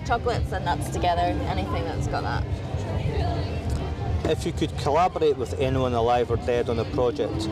Chocolates 0.07 0.53
and 0.53 0.65
nuts 0.65 0.91
together. 0.91 1.23
Anything 1.49 1.83
that's 1.83 2.07
got 2.07 2.23
that. 2.23 2.45
If 4.27 4.47
you 4.47 4.53
could 4.53 4.71
collaborate 4.79 5.37
with 5.37 5.59
anyone 5.59 5.95
alive 5.95 6.31
or 6.31 6.37
dead 6.37 6.69
on 6.69 6.79
a 6.79 6.85
project, 6.85 7.47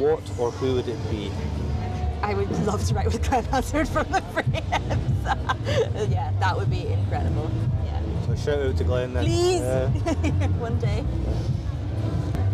what 0.00 0.28
or 0.36 0.50
who 0.50 0.74
would 0.74 0.88
it 0.88 1.10
be? 1.12 1.30
I 2.22 2.34
would 2.34 2.50
love 2.66 2.84
to 2.86 2.94
write 2.94 3.06
with 3.06 3.22
Glen 3.22 3.44
Hansard 3.44 3.86
from 3.86 4.10
the 4.10 4.20
Frames. 4.32 6.10
yeah, 6.10 6.32
that 6.40 6.56
would 6.56 6.70
be 6.70 6.88
incredible. 6.88 7.48
So 8.30 8.36
shout 8.36 8.64
out 8.64 8.76
to 8.76 8.84
Glen 8.84 9.12
then. 9.12 9.24
Please, 9.24 9.60
Uh, 9.60 9.88
one 10.58 10.78
day. 10.78 11.04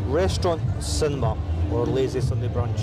restaurant, 0.07 0.63
cinema, 0.83 1.37
or 1.71 1.85
lazy 1.85 2.23
Sunday 2.23 2.49
brunch? 2.49 2.79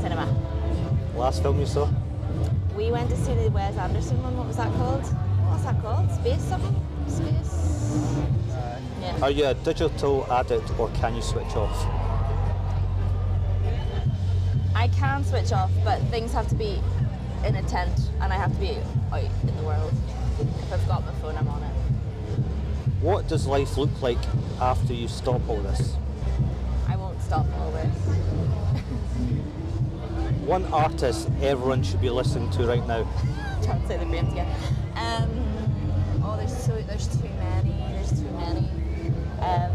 Cinema. 0.00 0.26
Last 1.16 1.42
film 1.42 1.60
you 1.60 1.66
saw? 1.66 1.88
we 2.74 2.90
went 2.90 3.10
to 3.10 3.16
see 3.16 3.34
the 3.34 3.50
Wes 3.50 3.76
Anderson 3.76 4.22
one. 4.22 4.38
What 4.38 4.46
was 4.46 4.56
that 4.56 4.72
called? 4.74 5.02
What's 5.04 5.64
that 5.64 5.80
called? 5.82 6.10
Space 6.10 6.42
something? 6.42 6.74
Space. 7.06 7.98
Yeah. 9.02 9.18
Are 9.22 9.30
you 9.30 9.46
a 9.46 9.54
digital 9.54 10.26
addict 10.32 10.72
or 10.78 10.88
can 10.90 11.14
you 11.14 11.22
switch 11.22 11.54
off? 11.56 11.76
I 14.74 14.88
can 14.88 15.24
switch 15.24 15.52
off, 15.52 15.70
but 15.84 16.00
things 16.10 16.32
have 16.32 16.48
to 16.48 16.54
be 16.54 16.80
in 17.44 17.56
a 17.56 17.62
tent, 17.62 18.10
and 18.20 18.32
I 18.32 18.36
have 18.36 18.52
to 18.54 18.60
be 18.60 18.78
out 19.12 19.24
in 19.42 19.56
the 19.56 19.62
world. 19.62 19.92
If 20.40 20.72
I've 20.72 20.86
got 20.88 21.04
my 21.04 21.12
phone, 21.14 21.36
I'm 21.36 21.48
on 21.48 21.62
it. 21.62 21.72
What 23.00 23.28
does 23.28 23.46
life 23.46 23.76
look 23.76 24.00
like 24.00 24.18
after 24.60 24.94
you 24.94 25.08
stop 25.08 25.46
all 25.48 25.60
this? 25.60 25.96
I 26.88 26.96
won't 26.96 27.20
stop 27.20 27.46
all 27.58 27.70
this. 27.72 27.94
One 30.46 30.64
artist 30.72 31.28
everyone 31.42 31.82
should 31.82 32.00
be 32.00 32.10
listening 32.10 32.50
to 32.52 32.66
right 32.66 32.86
now. 32.86 33.06
Trying 33.62 33.82
to 33.82 33.88
say 33.88 33.98
the 33.98 34.06
names 34.06 34.32
again. 34.32 34.50
Um, 34.96 35.28
oh, 36.24 36.36
there's 36.36 36.56
so 36.56 36.80
there's 36.82 37.08
too 37.08 37.28
many. 37.38 37.76
There's 37.92 38.10
too 38.10 38.30
many. 38.32 38.70
Um, 39.40 39.70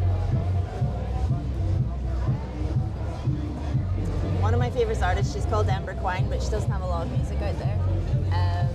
my 4.69 4.75
favourite 4.75 5.01
artists, 5.01 5.33
she's 5.33 5.45
called 5.45 5.67
Amber 5.67 5.95
Quine, 5.95 6.29
but 6.29 6.43
she 6.43 6.49
doesn't 6.49 6.69
have 6.69 6.81
a 6.81 6.85
lot 6.85 7.07
of 7.07 7.11
music 7.11 7.41
out 7.41 7.57
there. 7.57 7.79
Um, 8.31 8.69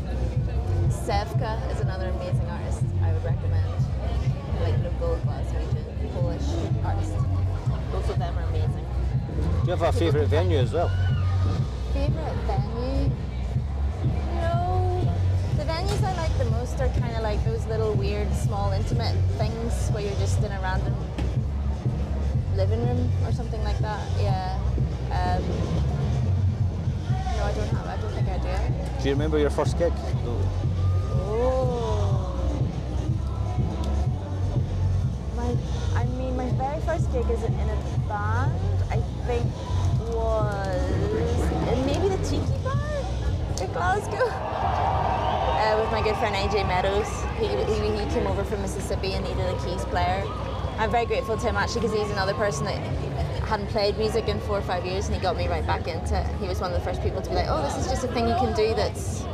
Sevka 0.91 1.71
is 1.71 1.81
another 1.81 2.09
amazing 2.09 2.47
artist 2.51 2.83
I 3.01 3.13
would 3.13 3.23
recommend. 3.23 3.65
Like 4.61 4.75
local 4.83 5.21
Glaswegian, 5.25 6.13
Polish 6.15 6.43
artist. 6.85 7.13
Both 7.93 8.11
of 8.11 8.19
them 8.19 8.37
are 8.37 8.43
amazing. 8.43 8.87
Do 9.39 9.67
you 9.67 9.77
have 9.77 9.83
a 9.83 9.93
favourite 9.93 10.27
venue 10.27 10.59
as 10.59 10.73
well? 10.73 10.89
Favorite 11.93 12.35
venue? 12.49 13.11
No. 14.35 15.09
The 15.57 15.63
venues 15.63 16.03
I 16.03 16.17
like 16.17 16.37
the 16.39 16.47
most 16.47 16.81
are 16.81 16.89
kind 17.01 17.15
of 17.15 17.23
like 17.23 17.45
those 17.45 17.65
little 17.67 17.95
weird, 17.95 18.33
small, 18.35 18.73
intimate 18.73 19.15
things 19.39 19.91
where 19.91 20.03
you're 20.03 20.19
just 20.19 20.39
in 20.39 20.51
a 20.51 20.61
random 20.61 20.97
living 22.57 22.85
room 22.85 23.13
or 23.25 23.33
something 23.33 23.63
like 23.63 23.79
that. 23.79 24.05
Yeah. 24.21 24.59
Um, 25.15 25.43
no, 27.09 27.45
I 27.45 27.53
don't 27.55 27.69
have. 27.69 27.87
I 27.87 27.97
don't 28.01 28.13
think 28.13 28.29
I 28.29 28.39
do. 28.39 29.03
Do 29.03 29.09
you 29.09 29.15
remember 29.15 29.39
your 29.39 29.51
first 29.51 29.79
gig? 29.79 29.93
Oh. 31.17 32.35
My, 35.37 35.55
I 35.95 36.05
mean, 36.17 36.37
my 36.37 36.49
very 36.51 36.81
first 36.81 37.13
gig 37.13 37.31
is 37.31 37.43
in 37.45 37.55
a 37.55 37.77
band. 38.09 38.61
I 38.91 39.01
think 39.27 39.47
was 40.15 41.85
maybe 41.87 42.09
the 42.09 42.19
Tiki 42.25 42.59
Bar 42.65 42.75
in 43.61 43.73
Glasgow. 43.73 44.27
Uh, 44.27 45.81
with 45.81 45.91
my 45.93 46.03
good 46.03 46.17
friend 46.17 46.35
AJ 46.35 46.67
Meadows. 46.67 47.09
He, 47.39 47.47
he, 47.47 47.81
he 47.99 48.11
came 48.13 48.27
over 48.27 48.45
from 48.45 48.63
Mississippi 48.63 49.13
and 49.13 49.25
needed 49.25 49.47
a 49.47 49.57
keys 49.65 49.85
player. 49.87 50.25
I'm 50.79 50.91
very 50.91 51.07
grateful 51.07 51.37
to 51.37 51.47
him 51.47 51.57
actually 51.57 51.83
because 51.83 51.97
he's 51.97 52.11
another 52.11 52.35
person 52.35 52.65
that 52.65 52.83
hadn't 53.45 53.69
played 53.69 53.99
music 53.99 54.29
in 54.29 54.41
four 54.41 54.59
or 54.59 54.63
five 54.63 54.85
years 54.85 55.07
and 55.07 55.15
he 55.15 55.21
got 55.21 55.37
me 55.37 55.49
right 55.49 55.67
back 55.67 55.87
into 55.87 56.19
it. 56.19 56.27
He 56.41 56.49
was 56.49 56.61
one 56.61 56.73
of 56.73 56.79
the 56.79 56.85
first 56.85 57.03
people 57.03 57.21
to 57.23 57.29
be 57.29 57.37
like, 57.37 57.47
oh, 57.49 57.63
this 57.63 57.77
is 57.77 57.91
just 57.91 58.05
a 58.05 58.09
thing 58.09 58.29
you 58.29 58.35
can 58.35 58.55
do 58.55 58.75
that's 58.75 59.25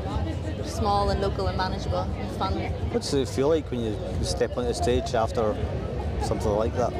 small 0.64 1.10
and 1.10 1.20
local 1.20 1.46
and 1.48 1.56
manageable 1.56 2.00
and 2.00 2.30
fun. 2.36 2.54
What 2.90 3.02
does 3.02 3.14
it 3.14 3.28
feel 3.28 3.48
like 3.48 3.70
when 3.70 3.80
you 3.80 3.96
step 4.22 4.56
on 4.56 4.64
the 4.64 4.74
stage 4.74 5.14
after 5.14 5.56
something 6.22 6.50
like 6.50 6.74
that? 6.76 6.92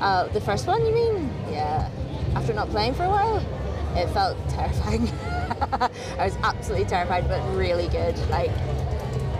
Uh, 0.00 0.28
the 0.28 0.40
first 0.40 0.66
one, 0.66 0.84
you 0.84 0.94
mean? 0.94 1.30
Yeah. 1.50 1.90
After 2.34 2.52
not 2.52 2.70
playing 2.70 2.94
for 2.94 3.04
a 3.04 3.08
while, 3.08 3.38
it 3.96 4.08
felt 4.10 4.36
terrifying. 4.48 5.08
I 6.18 6.24
was 6.24 6.36
absolutely 6.42 6.86
terrified, 6.86 7.26
but 7.26 7.40
really 7.56 7.88
good. 7.88 8.16
Like, 8.28 8.50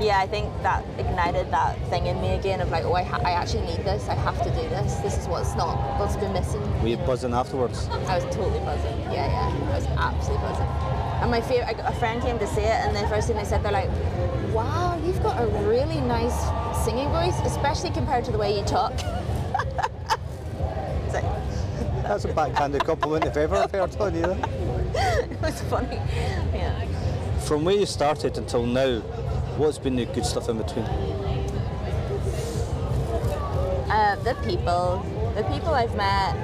yeah, 0.00 0.18
I 0.18 0.26
think 0.26 0.52
that 0.62 0.84
ignited 0.98 1.50
that 1.50 1.78
thing 1.88 2.06
in 2.06 2.20
me 2.20 2.34
again 2.34 2.60
of 2.60 2.70
like, 2.70 2.84
oh, 2.84 2.94
I, 2.94 3.02
ha- 3.02 3.20
I 3.24 3.32
actually 3.32 3.66
need 3.66 3.78
this. 3.84 4.08
I 4.08 4.14
have 4.14 4.38
to 4.42 4.50
do 4.50 4.68
this. 4.68 4.94
This 4.96 5.18
is 5.18 5.26
what's 5.26 5.54
not, 5.56 5.98
what's 5.98 6.16
been 6.16 6.32
missing. 6.32 6.60
Were 6.82 6.88
you 6.88 6.96
know? 6.96 7.06
buzzing 7.06 7.34
afterwards? 7.34 7.88
I 7.88 8.18
was 8.18 8.24
totally 8.34 8.60
buzzing. 8.60 8.98
Yeah, 9.02 9.26
yeah. 9.26 9.68
I 9.72 9.74
was 9.74 9.86
absolutely 9.86 10.46
buzzing. 10.48 10.66
And 11.20 11.30
my 11.30 11.40
favorite, 11.40 11.76
a 11.80 11.92
friend 11.94 12.22
came 12.22 12.38
to 12.38 12.46
see 12.46 12.60
it, 12.60 12.86
and 12.86 12.94
the 12.94 13.06
first 13.08 13.26
thing 13.26 13.36
they 13.36 13.44
said, 13.44 13.62
they're 13.64 13.72
like, 13.72 13.90
"Wow, 14.52 15.00
you've 15.04 15.20
got 15.20 15.42
a 15.42 15.46
really 15.68 16.00
nice 16.02 16.38
singing 16.84 17.08
voice, 17.08 17.34
especially 17.44 17.90
compared 17.90 18.24
to 18.26 18.30
the 18.30 18.38
way 18.38 18.56
you 18.56 18.64
talk." 18.64 18.92
Like, 21.12 21.24
That's 22.02 22.26
a 22.26 22.34
backhanded 22.34 22.84
compliment 22.84 23.24
if 23.24 23.36
ever 23.36 23.56
I've 23.56 23.72
heard 23.72 23.96
on 23.96 24.14
you. 24.14 24.24
it 24.94 25.40
was 25.40 25.60
funny. 25.62 25.96
Yeah. 26.52 26.86
From 27.40 27.64
where 27.64 27.76
you 27.76 27.86
started 27.86 28.36
until 28.36 28.66
now, 28.66 29.02
what's 29.58 29.78
been 29.78 29.96
the 29.96 30.06
good 30.06 30.24
stuff 30.24 30.48
in 30.48 30.56
between? 30.56 30.84
Uh, 33.90 34.16
the 34.22 34.34
people, 34.46 35.04
the 35.34 35.42
people 35.44 35.70
I've 35.74 35.94
met, 35.96 36.34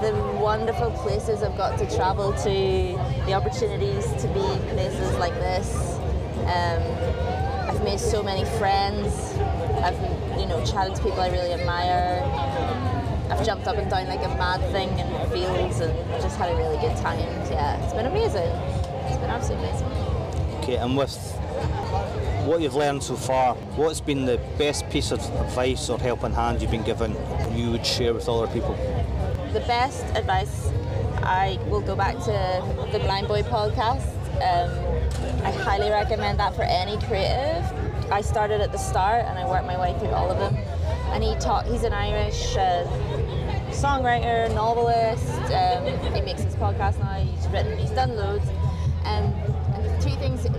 the 0.00 0.14
wonderful 0.40 0.90
places 0.92 1.42
I've 1.42 1.56
got 1.56 1.78
to 1.78 1.96
travel 1.96 2.32
to, 2.32 3.24
the 3.26 3.34
opportunities 3.34 4.06
to 4.22 4.28
be 4.28 4.40
in 4.40 4.60
places 4.74 5.14
like 5.16 5.34
this. 5.34 5.94
Um, 6.44 6.82
I've 7.68 7.84
made 7.84 8.00
so 8.00 8.22
many 8.22 8.44
friends. 8.58 9.34
I've, 9.82 10.00
you 10.40 10.46
know, 10.46 10.64
chatted 10.64 10.96
to 10.96 11.02
people 11.02 11.20
I 11.20 11.28
really 11.28 11.52
admire. 11.52 12.22
I've 13.30 13.44
jumped 13.44 13.66
up 13.66 13.76
and 13.76 13.90
down 13.90 14.06
like 14.06 14.24
a 14.24 14.28
mad 14.36 14.60
thing 14.72 14.88
in 14.98 15.30
fields 15.30 15.80
and 15.80 15.94
just 16.22 16.38
had 16.38 16.50
a 16.50 16.56
really 16.56 16.78
good 16.78 16.96
time. 16.98 17.18
Yeah, 17.50 17.82
it's 17.82 17.92
been 17.92 18.06
amazing. 18.06 18.50
It's 19.06 19.18
been 19.18 19.30
absolutely 19.30 19.68
amazing. 19.68 19.88
Okay, 20.60 20.76
and 20.76 20.96
with 20.96 21.12
what 22.44 22.60
you've 22.60 22.74
learned 22.74 23.02
so 23.02 23.16
far, 23.16 23.54
what's 23.76 24.00
been 24.00 24.26
the 24.26 24.38
best 24.58 24.88
piece 24.90 25.10
of 25.10 25.20
advice 25.40 25.88
or 25.88 25.98
helping 25.98 26.32
hand 26.32 26.60
you've 26.60 26.70
been 26.70 26.82
given 26.82 27.16
you 27.54 27.70
would 27.70 27.84
share 27.84 28.12
with 28.12 28.28
other 28.28 28.46
people? 28.52 28.74
The 29.52 29.60
best 29.60 30.04
advice, 30.16 30.70
I 31.22 31.58
will 31.68 31.80
go 31.80 31.96
back 31.96 32.16
to 32.16 32.88
the 32.92 32.98
Blind 32.98 33.28
Boy 33.28 33.42
podcast. 33.42 34.06
Um, 34.36 34.70
I 35.44 35.50
highly 35.52 35.90
recommend 35.90 36.38
that 36.38 36.54
for 36.54 36.62
any 36.62 36.98
creative. 37.06 37.64
I 38.10 38.20
started 38.20 38.60
at 38.60 38.72
the 38.72 38.78
start 38.78 39.24
and 39.24 39.38
I 39.38 39.48
worked 39.48 39.66
my 39.66 39.80
way 39.80 39.96
through 39.98 40.10
all 40.10 40.30
of 40.30 40.38
them. 40.38 40.56
And 41.12 41.22
he 41.22 41.34
taught, 41.36 41.66
he's 41.66 41.84
an 41.84 41.92
Irish 41.92 42.56
uh, 42.56 42.84
songwriter, 43.70 44.52
novelist. 44.54 45.28
Um, 45.52 46.14
he 46.14 46.20
makes 46.20 46.42
his 46.42 46.56
podcast 46.56 46.98
now. 46.98 47.14
He's 47.14 47.46
written, 47.48 47.78
he's 47.78 47.90
done 47.90 48.16
loads. 48.16 48.48
Um, 49.04 49.32
and 49.32 49.43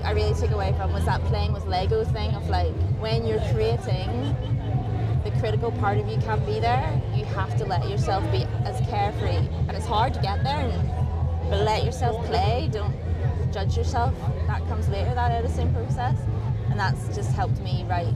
I 0.04 0.12
really 0.12 0.34
took 0.34 0.52
away 0.52 0.74
from 0.78 0.94
was 0.94 1.06
that 1.06 1.22
playing 1.26 1.54
with 1.54 1.66
Lego 1.66 2.04
thing 2.04 2.34
of 2.36 2.50
like 2.50 2.74
when 3.00 3.26
you're 3.26 3.42
creating, 3.52 4.36
the 5.24 5.32
critical 5.40 5.72
part 5.72 5.98
of 5.98 6.08
you 6.08 6.18
can't 6.18 6.46
be 6.46 6.60
there. 6.60 7.02
You 7.14 7.26
have 7.26 7.58
to 7.58 7.66
let 7.66 7.90
yourself 7.90 8.24
be 8.32 8.44
as 8.64 8.80
carefree, 8.90 9.48
and 9.68 9.72
it's 9.72 9.86
hard 9.86 10.14
to 10.14 10.22
get 10.22 10.44
there. 10.44 10.70
And, 10.70 10.90
but 11.50 11.62
let 11.62 11.84
yourself 11.84 12.26
play. 12.26 12.70
Don't 12.72 12.96
judge 13.52 13.78
yourself. 13.78 14.14
That 14.48 14.66
comes 14.68 14.90
later. 14.90 15.14
That 15.14 15.32
editing 15.32 15.74
process, 15.74 16.18
and 16.70 16.80
that's 16.80 17.16
just 17.16 17.32
helped 17.34 17.60
me 17.62 17.86
write 17.90 18.14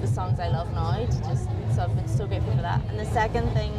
the 0.00 0.06
songs 0.06 0.38
I 0.40 0.48
love 0.48 0.72
now. 0.72 0.96
To 0.96 1.06
just 1.06 1.48
so 1.74 1.82
I've 1.82 1.94
been 1.96 2.08
so 2.08 2.26
grateful 2.26 2.54
for 2.54 2.62
that. 2.62 2.80
And 2.88 2.98
the 2.98 3.06
second 3.06 3.50
thing 3.52 3.72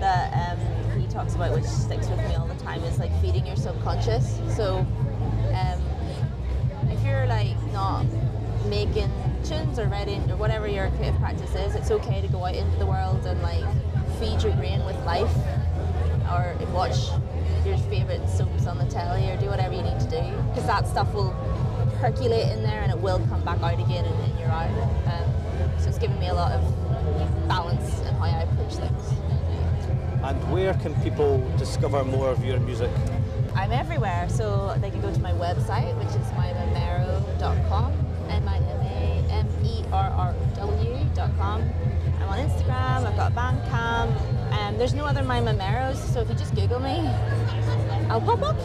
that 0.00 0.52
um, 0.52 1.00
he 1.00 1.06
talks 1.08 1.34
about, 1.34 1.54
which 1.54 1.64
sticks 1.64 2.08
with 2.08 2.18
me 2.20 2.34
all 2.34 2.46
the 2.46 2.62
time, 2.62 2.82
is 2.84 2.98
like 2.98 3.12
feeding 3.20 3.46
your 3.46 3.56
subconscious. 3.56 4.38
So 4.56 4.86
you're 7.10 7.26
like 7.26 7.60
not 7.72 8.06
making 8.66 9.10
tunes 9.44 9.78
or 9.78 9.86
writing 9.86 10.30
or 10.30 10.36
whatever 10.36 10.68
your 10.68 10.90
creative 10.92 11.18
practice 11.18 11.54
is, 11.54 11.74
it's 11.74 11.90
okay 11.90 12.20
to 12.20 12.28
go 12.28 12.44
out 12.44 12.54
into 12.54 12.76
the 12.78 12.86
world 12.86 13.26
and 13.26 13.40
like 13.42 13.64
feed 14.18 14.42
your 14.42 14.54
brain 14.54 14.84
with 14.84 14.96
life 15.04 15.34
or 16.30 16.54
watch 16.72 17.08
your 17.66 17.76
favorite 17.90 18.26
soaps 18.28 18.66
on 18.66 18.78
the 18.78 18.86
telly 18.86 19.28
or 19.30 19.36
do 19.38 19.46
whatever 19.46 19.74
you 19.74 19.82
need 19.82 19.98
to 19.98 20.08
do 20.08 20.22
because 20.48 20.66
that 20.66 20.86
stuff 20.86 21.12
will 21.12 21.34
percolate 21.98 22.48
in 22.52 22.62
there 22.62 22.80
and 22.82 22.92
it 22.92 22.98
will 22.98 23.18
come 23.28 23.44
back 23.44 23.60
out 23.60 23.78
again 23.78 24.04
in, 24.04 24.30
in 24.30 24.38
your 24.38 24.50
art. 24.50 24.70
Um, 24.70 25.80
so 25.80 25.88
it's 25.88 25.98
given 25.98 26.18
me 26.20 26.28
a 26.28 26.34
lot 26.34 26.52
of 26.52 27.48
balance 27.48 28.00
in 28.00 28.14
how 28.14 28.24
I 28.24 28.42
approach 28.42 28.74
things. 28.74 29.12
And 30.22 30.52
where 30.52 30.74
can 30.74 30.94
people 31.02 31.38
discover 31.56 32.04
more 32.04 32.28
of 32.30 32.44
your 32.44 32.60
music? 32.60 32.90
I'm 33.54 33.72
everywhere, 33.72 34.28
so 34.28 34.76
they 34.80 34.90
can 34.90 35.00
go 35.00 35.12
to 35.12 35.20
my 35.20 35.32
website, 35.32 35.96
which 35.98 36.08
is 36.08 36.26
mimamerrow.com, 36.32 36.69
there's 44.80 44.94
no 44.94 45.04
other 45.04 45.22
Mima 45.22 45.52
Merrows, 45.52 45.98
so 46.10 46.22
if 46.22 46.30
you 46.30 46.34
just 46.34 46.54
Google 46.54 46.80
me, 46.80 47.06
I'll 48.08 48.18
pop 48.18 48.40
up. 48.40 48.56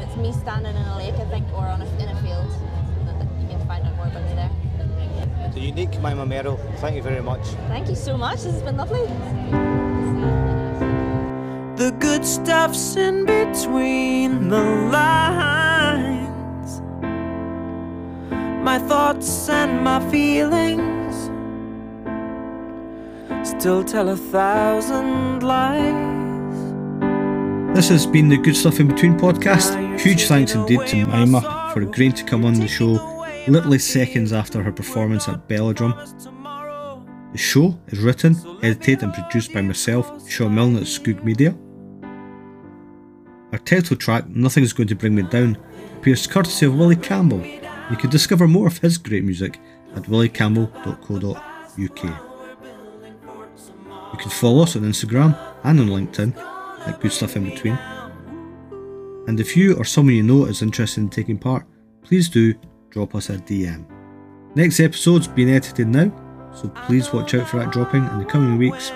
It's 0.00 0.14
me 0.14 0.32
standing 0.32 0.76
in 0.76 0.82
a 0.82 0.96
lake, 0.96 1.14
I 1.14 1.24
think, 1.24 1.52
or 1.52 1.66
on 1.66 1.82
a, 1.82 1.86
in 2.00 2.08
a 2.08 2.22
field. 2.22 2.48
You 3.40 3.48
can 3.48 3.66
find 3.66 3.84
out 3.84 3.96
more 3.96 4.06
about 4.06 4.22
me 4.22 4.34
there. 4.36 4.50
The 5.52 5.60
unique 5.60 6.00
Mima 6.00 6.24
Merrow, 6.24 6.60
thank 6.76 6.94
you 6.94 7.02
very 7.02 7.20
much. 7.20 7.44
Thank 7.66 7.88
you 7.88 7.96
so 7.96 8.16
much, 8.16 8.42
this 8.42 8.52
has 8.52 8.62
been 8.62 8.76
lovely. 8.76 9.04
The 11.74 11.90
good 11.98 12.24
stuff's 12.24 12.94
in 12.94 13.26
between 13.26 14.48
the 14.48 14.62
lines. 14.92 16.80
my 18.62 18.78
thoughts 18.78 19.48
and 19.48 19.82
my 19.82 19.98
feelings 20.08 20.91
still 23.62 23.84
tell 23.84 24.08
a 24.08 24.16
thousand 24.16 25.44
lies. 25.44 25.94
This 27.76 27.88
has 27.90 28.08
been 28.08 28.28
the 28.28 28.36
Good 28.36 28.56
Stuff 28.56 28.80
in 28.80 28.88
Between 28.88 29.16
podcast. 29.16 30.00
Huge 30.00 30.24
thanks 30.24 30.56
indeed 30.56 30.84
to 30.88 31.06
Mima 31.06 31.70
for 31.72 31.80
agreeing 31.80 32.12
to 32.14 32.24
come 32.24 32.44
on 32.44 32.54
the 32.54 32.66
show 32.66 32.98
literally 33.46 33.78
seconds 33.78 34.32
after 34.32 34.64
her 34.64 34.72
performance 34.72 35.28
at 35.28 35.46
Belladrum. 35.46 35.94
The 37.30 37.38
show 37.38 37.78
is 37.86 38.00
written, 38.00 38.34
edited, 38.64 39.04
and 39.04 39.14
produced 39.14 39.54
by 39.54 39.60
myself, 39.60 40.28
Shaun 40.28 40.56
Milne 40.56 40.78
at 40.78 40.82
Skoog 40.82 41.22
Media. 41.22 41.54
Our 43.52 43.60
title 43.60 43.96
track, 43.96 44.28
Nothing's 44.28 44.72
Going 44.72 44.88
to 44.88 44.96
Bring 44.96 45.14
Me 45.14 45.22
Down, 45.22 45.56
appears 45.98 46.26
courtesy 46.26 46.66
of 46.66 46.74
Willie 46.74 46.96
Campbell. 46.96 47.46
You 47.92 47.96
can 47.96 48.10
discover 48.10 48.48
more 48.48 48.66
of 48.66 48.78
his 48.78 48.98
great 48.98 49.22
music 49.22 49.60
at 49.94 50.02
williecampbell.co.uk. 50.02 52.31
You 54.12 54.18
can 54.18 54.30
follow 54.30 54.62
us 54.62 54.76
on 54.76 54.82
Instagram 54.82 55.36
and 55.64 55.80
on 55.80 55.88
LinkedIn 55.88 56.36
at 56.86 57.00
Good 57.00 57.12
Stuff 57.12 57.36
In 57.36 57.44
Between. 57.44 57.78
And 59.26 59.38
if 59.38 59.56
you 59.56 59.76
or 59.76 59.84
someone 59.84 60.14
you 60.14 60.22
know 60.22 60.46
is 60.46 60.62
interested 60.62 61.00
in 61.00 61.08
taking 61.08 61.38
part, 61.38 61.64
please 62.02 62.28
do 62.28 62.54
drop 62.90 63.14
us 63.14 63.30
a 63.30 63.38
DM. 63.38 63.86
Next 64.54 64.80
episode's 64.80 65.28
being 65.28 65.50
edited 65.50 65.88
now, 65.88 66.12
so 66.54 66.68
please 66.68 67.12
watch 67.12 67.34
out 67.34 67.48
for 67.48 67.58
that 67.58 67.72
dropping 67.72 68.04
in 68.04 68.18
the 68.18 68.24
coming 68.24 68.58
weeks. 68.58 68.92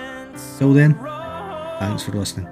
Till 0.57 0.73
then, 0.73 0.93
thanks 1.79 2.03
for 2.03 2.11
listening. 2.11 2.47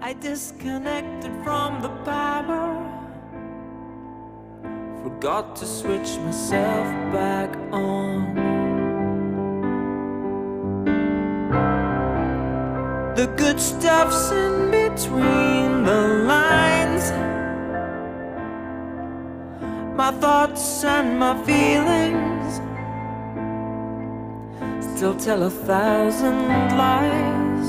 I 0.00 0.12
disconnected 0.12 1.32
from 1.42 1.82
the 1.82 1.88
power. 2.04 2.92
Forgot 5.02 5.56
to 5.56 5.66
switch 5.66 6.16
myself 6.18 6.86
back 7.12 7.56
on. 7.72 8.65
The 13.16 13.28
good 13.28 13.58
stuff's 13.58 14.30
in 14.30 14.70
between 14.70 15.84
the 15.84 16.00
lines. 16.28 17.10
My 19.96 20.10
thoughts 20.20 20.84
and 20.84 21.18
my 21.18 21.34
feelings 21.46 22.60
still 24.84 25.14
tell 25.14 25.44
a 25.44 25.50
thousand 25.50 26.46
lies. 26.76 27.68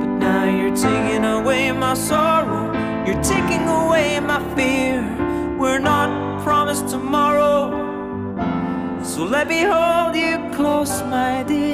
But 0.00 0.10
now 0.18 0.44
you're 0.44 0.76
taking 0.76 1.24
away 1.24 1.72
my 1.72 1.94
sorrow, 1.94 2.70
you're 3.06 3.22
taking 3.22 3.66
away 3.66 4.20
my 4.20 4.40
fear. 4.54 5.00
We're 5.58 5.78
not 5.78 6.44
promised 6.44 6.88
tomorrow, 6.88 7.70
so 9.02 9.24
let 9.24 9.48
me 9.48 9.62
hold 9.62 10.14
you 10.14 10.36
close, 10.54 11.02
my 11.04 11.44
dear. 11.44 11.71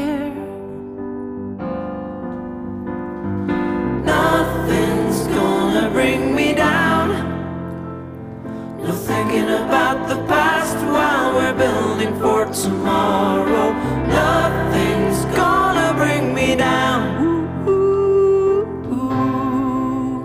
the 10.09 10.17
past 10.27 10.77
while 10.87 11.35
we're 11.35 11.53
building 11.53 12.19
for 12.19 12.47
tomorrow. 12.47 13.73
Nothing's 14.07 15.25
gonna 15.37 15.93
bring 16.01 16.35
me 16.35 16.57
down. 16.57 17.01
Ooh, 17.23 17.69
ooh, 17.69 18.95
ooh. 18.95 20.25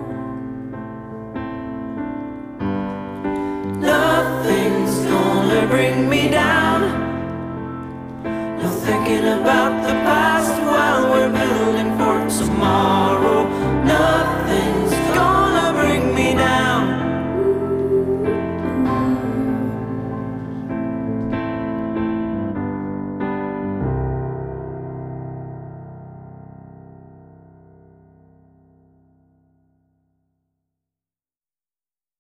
Nothing's 3.82 4.96
gonna 5.12 5.68
bring 5.68 6.10
me 6.10 6.30
down. 6.30 6.82
No 8.62 8.70
thinking 8.86 9.26
about 9.28 9.84
the 9.86 9.94
past. 10.08 10.43